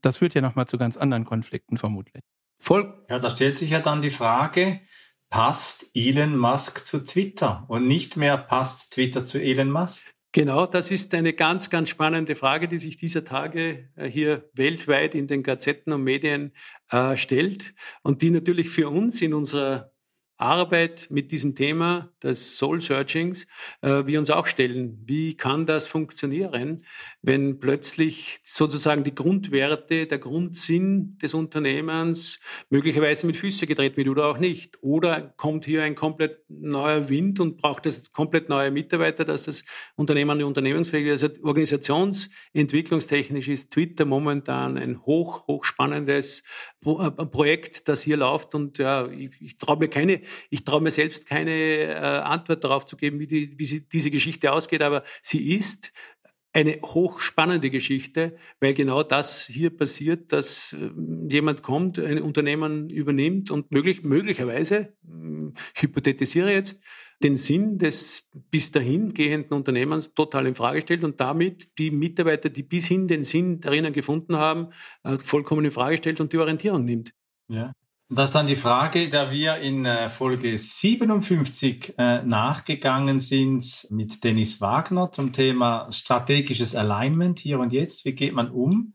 [0.00, 2.22] Das führt ja nochmal zu ganz anderen Konflikten vermutlich.
[2.58, 3.04] Voll.
[3.08, 4.80] Ja, da stellt sich ja dann die Frage,
[5.30, 10.14] passt Elon Musk zu Twitter und nicht mehr passt Twitter zu Elon Musk?
[10.34, 15.14] Genau, das ist eine ganz, ganz spannende Frage, die sich dieser Tage äh, hier weltweit
[15.14, 16.52] in den Gazetten und Medien
[16.90, 17.72] äh, stellt
[18.02, 19.93] und die natürlich für uns in unserer
[20.36, 23.46] Arbeit mit diesem Thema des Soul Searchings
[23.82, 25.00] äh, wir uns auch stellen.
[25.06, 26.84] Wie kann das funktionieren,
[27.22, 34.26] wenn plötzlich sozusagen die Grundwerte, der Grundsinn des Unternehmens möglicherweise mit Füße getreten wird oder
[34.26, 34.82] auch nicht?
[34.82, 39.62] Oder kommt hier ein komplett neuer Wind und braucht es komplett neue Mitarbeiter, dass das
[39.94, 41.22] Unternehmen unternehmensfähig ist?
[41.22, 46.42] Also organisationsentwicklungstechnisch ist Twitter momentan ein hoch, hochspannendes
[46.84, 50.90] äh, Projekt, das hier läuft und ja, ich, ich traue mir keine ich traue mir
[50.90, 55.02] selbst keine äh, Antwort darauf zu geben, wie, die, wie sie, diese Geschichte ausgeht, aber
[55.22, 55.92] sie ist
[56.54, 60.90] eine hochspannende Geschichte, weil genau das hier passiert, dass äh,
[61.28, 66.80] jemand kommt, ein Unternehmen übernimmt und möglich, möglicherweise, äh, hypothetisiere jetzt,
[67.22, 72.48] den Sinn des bis dahin gehenden Unternehmens total in Frage stellt und damit die Mitarbeiter,
[72.50, 74.68] die bis hin den Sinn darin gefunden haben,
[75.02, 77.12] äh, vollkommen in Frage stellt und die Orientierung nimmt.
[77.48, 77.72] Ja.
[78.10, 84.22] Das ist dann die Frage, der wir in äh, Folge 57 äh, nachgegangen sind mit
[84.22, 88.04] Dennis Wagner zum Thema strategisches Alignment hier und jetzt.
[88.04, 88.92] Wie geht man um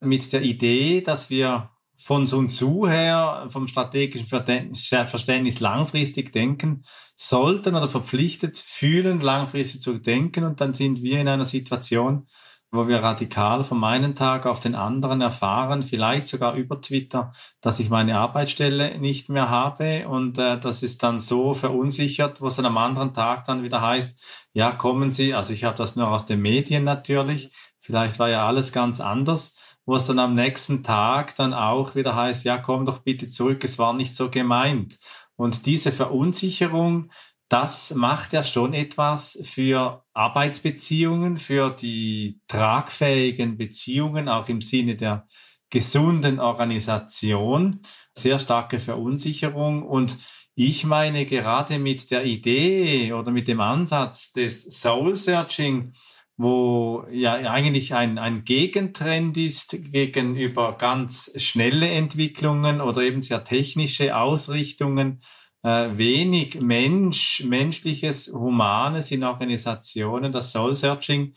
[0.00, 6.82] mit der Idee, dass wir von Sun Tzu her, vom strategischen Verständnis langfristig denken
[7.14, 10.44] sollten oder verpflichtet fühlen, langfristig zu denken.
[10.44, 12.26] Und dann sind wir in einer Situation,
[12.74, 17.80] wo wir radikal vom einen Tag auf den anderen erfahren, vielleicht sogar über Twitter, dass
[17.80, 22.56] ich meine Arbeitsstelle nicht mehr habe und äh, das ist dann so verunsichert, wo es
[22.56, 26.08] dann am anderen Tag dann wieder heißt, ja, kommen Sie, also ich habe das nur
[26.08, 30.82] aus den Medien natürlich, vielleicht war ja alles ganz anders, wo es dann am nächsten
[30.82, 34.98] Tag dann auch wieder heißt, ja, komm doch bitte zurück, es war nicht so gemeint.
[35.36, 37.10] Und diese Verunsicherung,
[37.48, 45.26] das macht ja schon etwas für Arbeitsbeziehungen, für die tragfähigen Beziehungen, auch im Sinne der
[45.70, 47.80] gesunden Organisation.
[48.14, 50.16] Sehr starke Verunsicherung und
[50.56, 55.94] ich meine, gerade mit der Idee oder mit dem Ansatz des Soul Searching,
[56.36, 64.16] wo ja eigentlich ein, ein Gegentrend ist gegenüber ganz schnelle Entwicklungen oder eben sehr technische
[64.16, 65.18] Ausrichtungen,
[65.64, 71.32] äh, wenig Mensch, menschliches, Humanes in Organisationen, das Soul Searching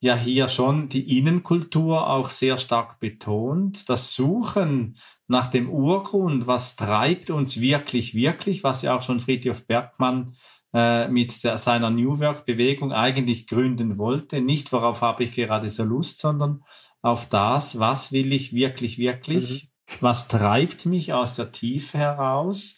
[0.00, 3.88] ja hier schon die Innenkultur auch sehr stark betont.
[3.88, 4.96] Das Suchen
[5.28, 10.30] nach dem Urgrund, was treibt uns wirklich, wirklich, was ja auch schon Friedhof Bergmann
[10.74, 14.42] äh, mit der, seiner New Work-Bewegung eigentlich gründen wollte.
[14.42, 16.62] Nicht, worauf habe ich gerade so Lust, sondern
[17.00, 19.96] auf das, was will ich wirklich, wirklich, mhm.
[20.00, 22.76] was treibt mich aus der Tiefe heraus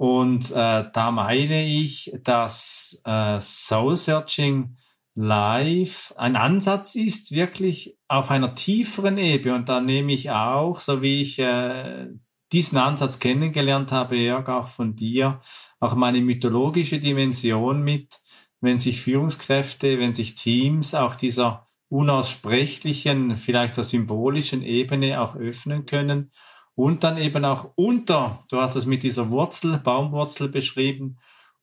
[0.00, 4.78] und äh, da meine ich, dass äh, Soul Searching
[5.14, 9.56] Live ein Ansatz ist, wirklich auf einer tieferen Ebene.
[9.56, 12.06] Und da nehme ich auch, so wie ich äh,
[12.50, 15.38] diesen Ansatz kennengelernt habe, Jörg, auch von dir,
[15.80, 18.20] auch meine mythologische Dimension mit,
[18.62, 25.84] wenn sich Führungskräfte, wenn sich Teams auch dieser unaussprechlichen, vielleicht der symbolischen Ebene auch öffnen
[25.84, 26.30] können
[26.80, 31.18] und dann eben auch unter, du hast es mit dieser Wurzel, Baumwurzel beschrieben,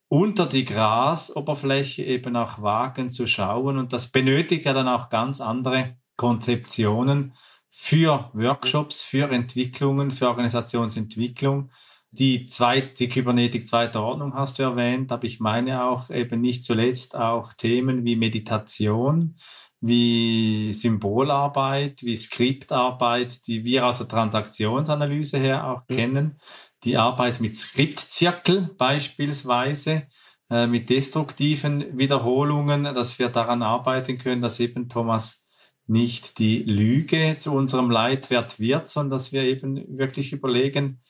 [0.09, 3.80] unter die Grasoberfläche eben auch wagen zu schauen.
[3.80, 7.34] Und das benötigt ja dann auch ganz andere Konzeptionen
[7.68, 11.72] für Workshops, für Entwicklungen, für Organisationsentwicklung.
[12.11, 16.63] Die zweite, die Kybernetik zweiter Ordnung hast du erwähnt, aber ich meine auch eben nicht
[16.63, 19.36] zuletzt auch Themen wie Meditation,
[19.80, 25.96] wie Symbolarbeit, wie Skriptarbeit, die wir aus der Transaktionsanalyse her auch mhm.
[25.96, 26.40] kennen.
[26.84, 30.08] Die Arbeit mit Skriptzirkel beispielsweise,
[30.50, 35.44] äh, mit destruktiven Wiederholungen, dass wir daran arbeiten können, dass eben Thomas
[35.86, 41.02] nicht die Lüge zu unserem Leitwert wird, sondern dass wir eben wirklich überlegen,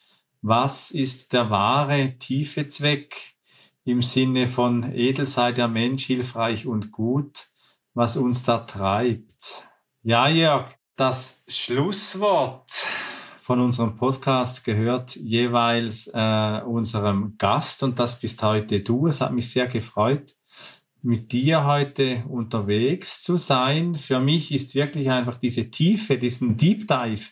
[0.42, 3.36] was ist der wahre, tiefe Zweck
[3.84, 7.48] im Sinne von edel sei der Mensch hilfreich und gut
[7.98, 9.68] was uns da treibt.
[10.04, 12.70] Ja, Jörg, das Schlusswort
[13.38, 19.08] von unserem Podcast gehört jeweils äh, unserem Gast und das bist heute du.
[19.08, 20.36] Es hat mich sehr gefreut,
[21.02, 23.96] mit dir heute unterwegs zu sein.
[23.96, 27.32] Für mich ist wirklich einfach diese Tiefe, diesen Deep Dive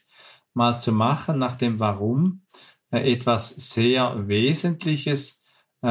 [0.55, 2.41] mal zu machen nach dem Warum
[2.89, 5.43] äh, etwas sehr Wesentliches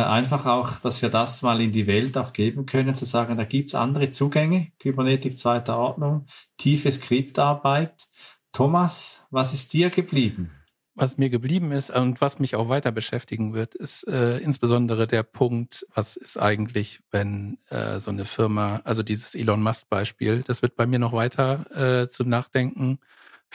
[0.02, 3.44] einfach auch, dass wir das mal in die Welt auch geben können, zu sagen, da
[3.44, 6.26] gibt's andere Zugänge, Kybernetik zweiter Ordnung,
[6.56, 8.06] tiefe Skriptarbeit.
[8.52, 10.50] Thomas, was ist dir geblieben?
[10.94, 15.24] was mir geblieben ist und was mich auch weiter beschäftigen wird, ist äh, insbesondere der
[15.24, 20.76] Punkt, was ist eigentlich, wenn äh, so eine Firma, also dieses Elon Musk-Beispiel, das wird
[20.76, 22.98] bei mir noch weiter äh, zum Nachdenken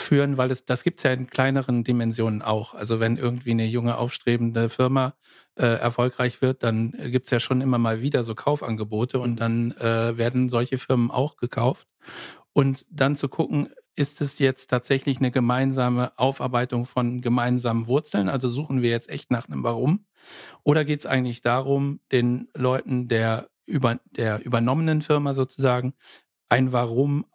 [0.01, 2.73] führen, weil es, das gibt's ja in kleineren Dimensionen auch.
[2.73, 5.13] Also wenn irgendwie eine junge, aufstrebende Firma
[5.55, 10.17] äh, erfolgreich wird, dann gibt's ja schon immer mal wieder so Kaufangebote und dann äh,
[10.17, 11.87] werden solche Firmen auch gekauft.
[12.53, 18.29] Und dann zu gucken, ist es jetzt tatsächlich eine gemeinsame Aufarbeitung von gemeinsamen Wurzeln?
[18.29, 20.05] Also suchen wir jetzt echt nach einem Warum?
[20.63, 25.93] Oder geht es eigentlich darum, den Leuten der, über, der übernommenen Firma sozusagen
[26.47, 27.25] ein Warum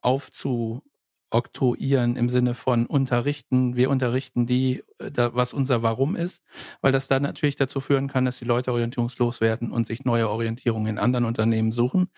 [1.34, 6.42] aufzuoktroyieren im Sinne von unterrichten, wir unterrichten die, äh, was unser Warum ist,
[6.80, 10.28] weil das dann natürlich dazu führen kann, dass die Leute orientierungslos werden und sich neue
[10.30, 12.08] Orientierungen in anderen Unternehmen suchen,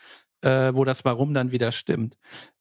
[0.47, 2.16] äh, wo das Warum dann wieder stimmt.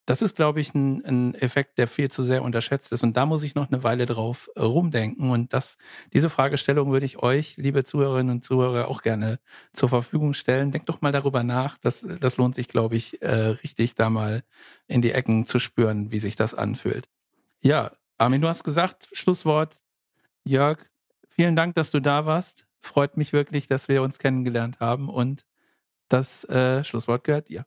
[0.08, 3.04] Das ist, glaube ich, ein, ein, Effekt, der viel zu sehr unterschätzt ist.
[3.04, 5.30] Und da muss ich noch eine Weile drauf äh, rumdenken.
[5.30, 5.78] Und das,
[6.12, 9.40] diese Fragestellung würde ich euch, liebe Zuhörerinnen und Zuhörer, auch gerne
[9.74, 10.72] zur Verfügung stellen.
[10.72, 11.78] Denkt doch mal darüber nach.
[11.78, 14.44] Das, das lohnt sich, glaube ich, äh, richtig, da mal
[14.88, 17.08] in die Ecken zu spüren, wie sich das anfühlt.
[17.62, 19.84] Ja, Armin, du hast gesagt, Schlusswort.
[20.44, 20.80] Jörg,
[21.30, 22.66] vielen Dank, dass du da warst.
[22.82, 25.10] Freut mich wirklich, dass wir uns kennengelernt haben.
[25.10, 25.46] Und
[26.10, 27.66] das äh, Schlusswort gehört dir.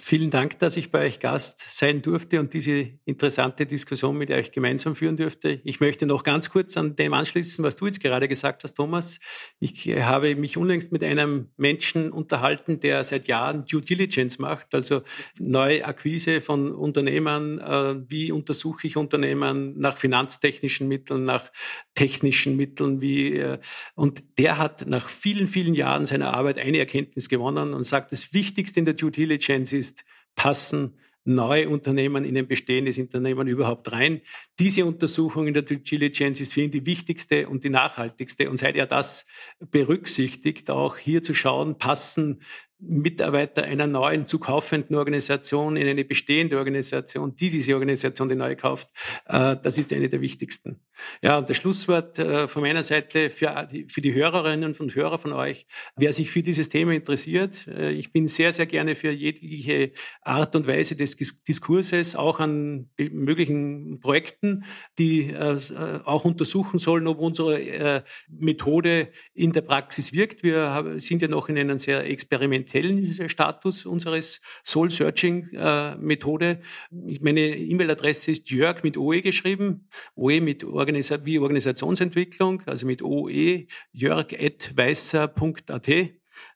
[0.00, 4.52] Vielen Dank, dass ich bei euch Gast sein durfte und diese interessante Diskussion mit euch
[4.52, 5.60] gemeinsam führen durfte.
[5.64, 9.18] Ich möchte noch ganz kurz an dem anschließen, was du jetzt gerade gesagt hast, Thomas.
[9.58, 15.02] Ich habe mich unlängst mit einem Menschen unterhalten, der seit Jahren Due Diligence macht, also
[15.40, 17.58] Neuakquise von Unternehmern.
[17.58, 21.50] Äh, wie untersuche ich Unternehmen nach finanztechnischen Mitteln, nach
[21.94, 23.00] technischen Mitteln?
[23.00, 23.58] Wie, äh,
[23.96, 28.32] und der hat nach vielen, vielen Jahren seiner Arbeit eine Erkenntnis gewonnen und sagt, das
[28.32, 33.92] Wichtigste in der Due Diligence ist, ist, passen neue Unternehmen in ein bestehendes Unternehmen überhaupt
[33.92, 34.22] rein.
[34.58, 38.48] Diese Untersuchung in der Due Diligence ist für ihn die wichtigste und die nachhaltigste.
[38.48, 39.26] Und seit er das
[39.70, 42.40] berücksichtigt, auch hier zu schauen, passen
[42.80, 48.54] Mitarbeiter einer neuen zu kaufenden Organisation in eine bestehende Organisation, die diese Organisation die neu
[48.54, 48.88] kauft,
[49.26, 50.80] äh, das ist eine der wichtigsten.
[51.20, 55.18] Ja, und das Schlusswort äh, von meiner Seite für die, für die Hörerinnen und Hörer
[55.18, 55.66] von euch,
[55.96, 59.90] wer sich für dieses Thema interessiert, äh, ich bin sehr, sehr gerne für jegliche
[60.22, 64.64] Art und Weise des Diskurses, auch an möglichen Projekten,
[64.98, 70.42] die auch untersuchen sollen, ob unsere Methode in der Praxis wirkt.
[70.42, 76.60] Wir sind ja noch in einem sehr experimentellen experimentellen Status unseres Soul-Searching-Methode.
[76.90, 83.66] Meine E-Mail-Adresse ist Jörg mit OE geschrieben, OE mit Organisa wie Organisationsentwicklung, also mit OE,
[83.92, 85.88] jörg.weißer.at.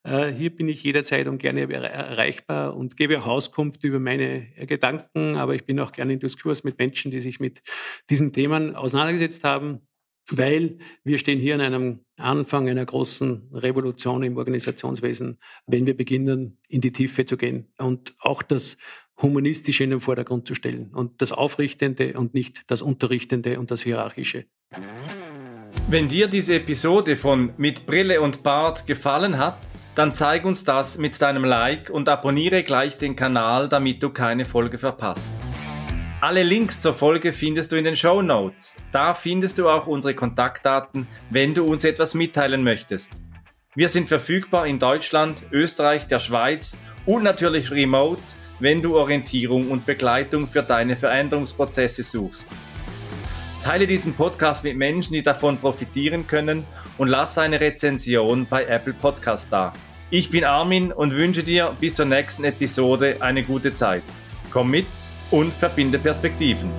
[0.05, 5.35] Äh, hier bin ich jederzeit und gerne erreichbar und gebe auch Auskunft über meine Gedanken,
[5.37, 7.63] aber ich bin auch gerne in Diskurs mit Menschen, die sich mit
[8.11, 9.81] diesen Themen auseinandergesetzt haben
[10.31, 16.59] weil wir stehen hier an einem Anfang einer großen Revolution im Organisationswesen, wenn wir beginnen,
[16.69, 18.77] in die Tiefe zu gehen und auch das
[19.21, 23.83] Humanistische in den Vordergrund zu stellen und das Aufrichtende und nicht das Unterrichtende und das
[23.83, 24.47] Hierarchische.
[25.89, 29.59] Wenn dir diese Episode von Mit Brille und Bart gefallen hat,
[29.95, 34.47] dann zeig uns das mit deinem Like und abonniere gleich den Kanal, damit du keine
[34.47, 35.31] Folge verpasst.
[36.23, 38.77] Alle Links zur Folge findest du in den Show Notes.
[38.93, 43.11] Da findest du auch unsere Kontaktdaten, wenn du uns etwas mitteilen möchtest.
[43.75, 48.23] Wir sind verfügbar in Deutschland, Österreich, der Schweiz und natürlich remote,
[48.61, 52.49] wenn du Orientierung und Begleitung für deine Veränderungsprozesse suchst.
[53.65, 56.65] Teile diesen Podcast mit Menschen, die davon profitieren können
[56.99, 59.73] und lass eine Rezension bei Apple Podcast da.
[60.09, 64.05] Ich bin Armin und wünsche dir bis zur nächsten Episode eine gute Zeit.
[64.53, 64.87] Komm mit
[65.33, 66.71] und verbinde Perspektiven.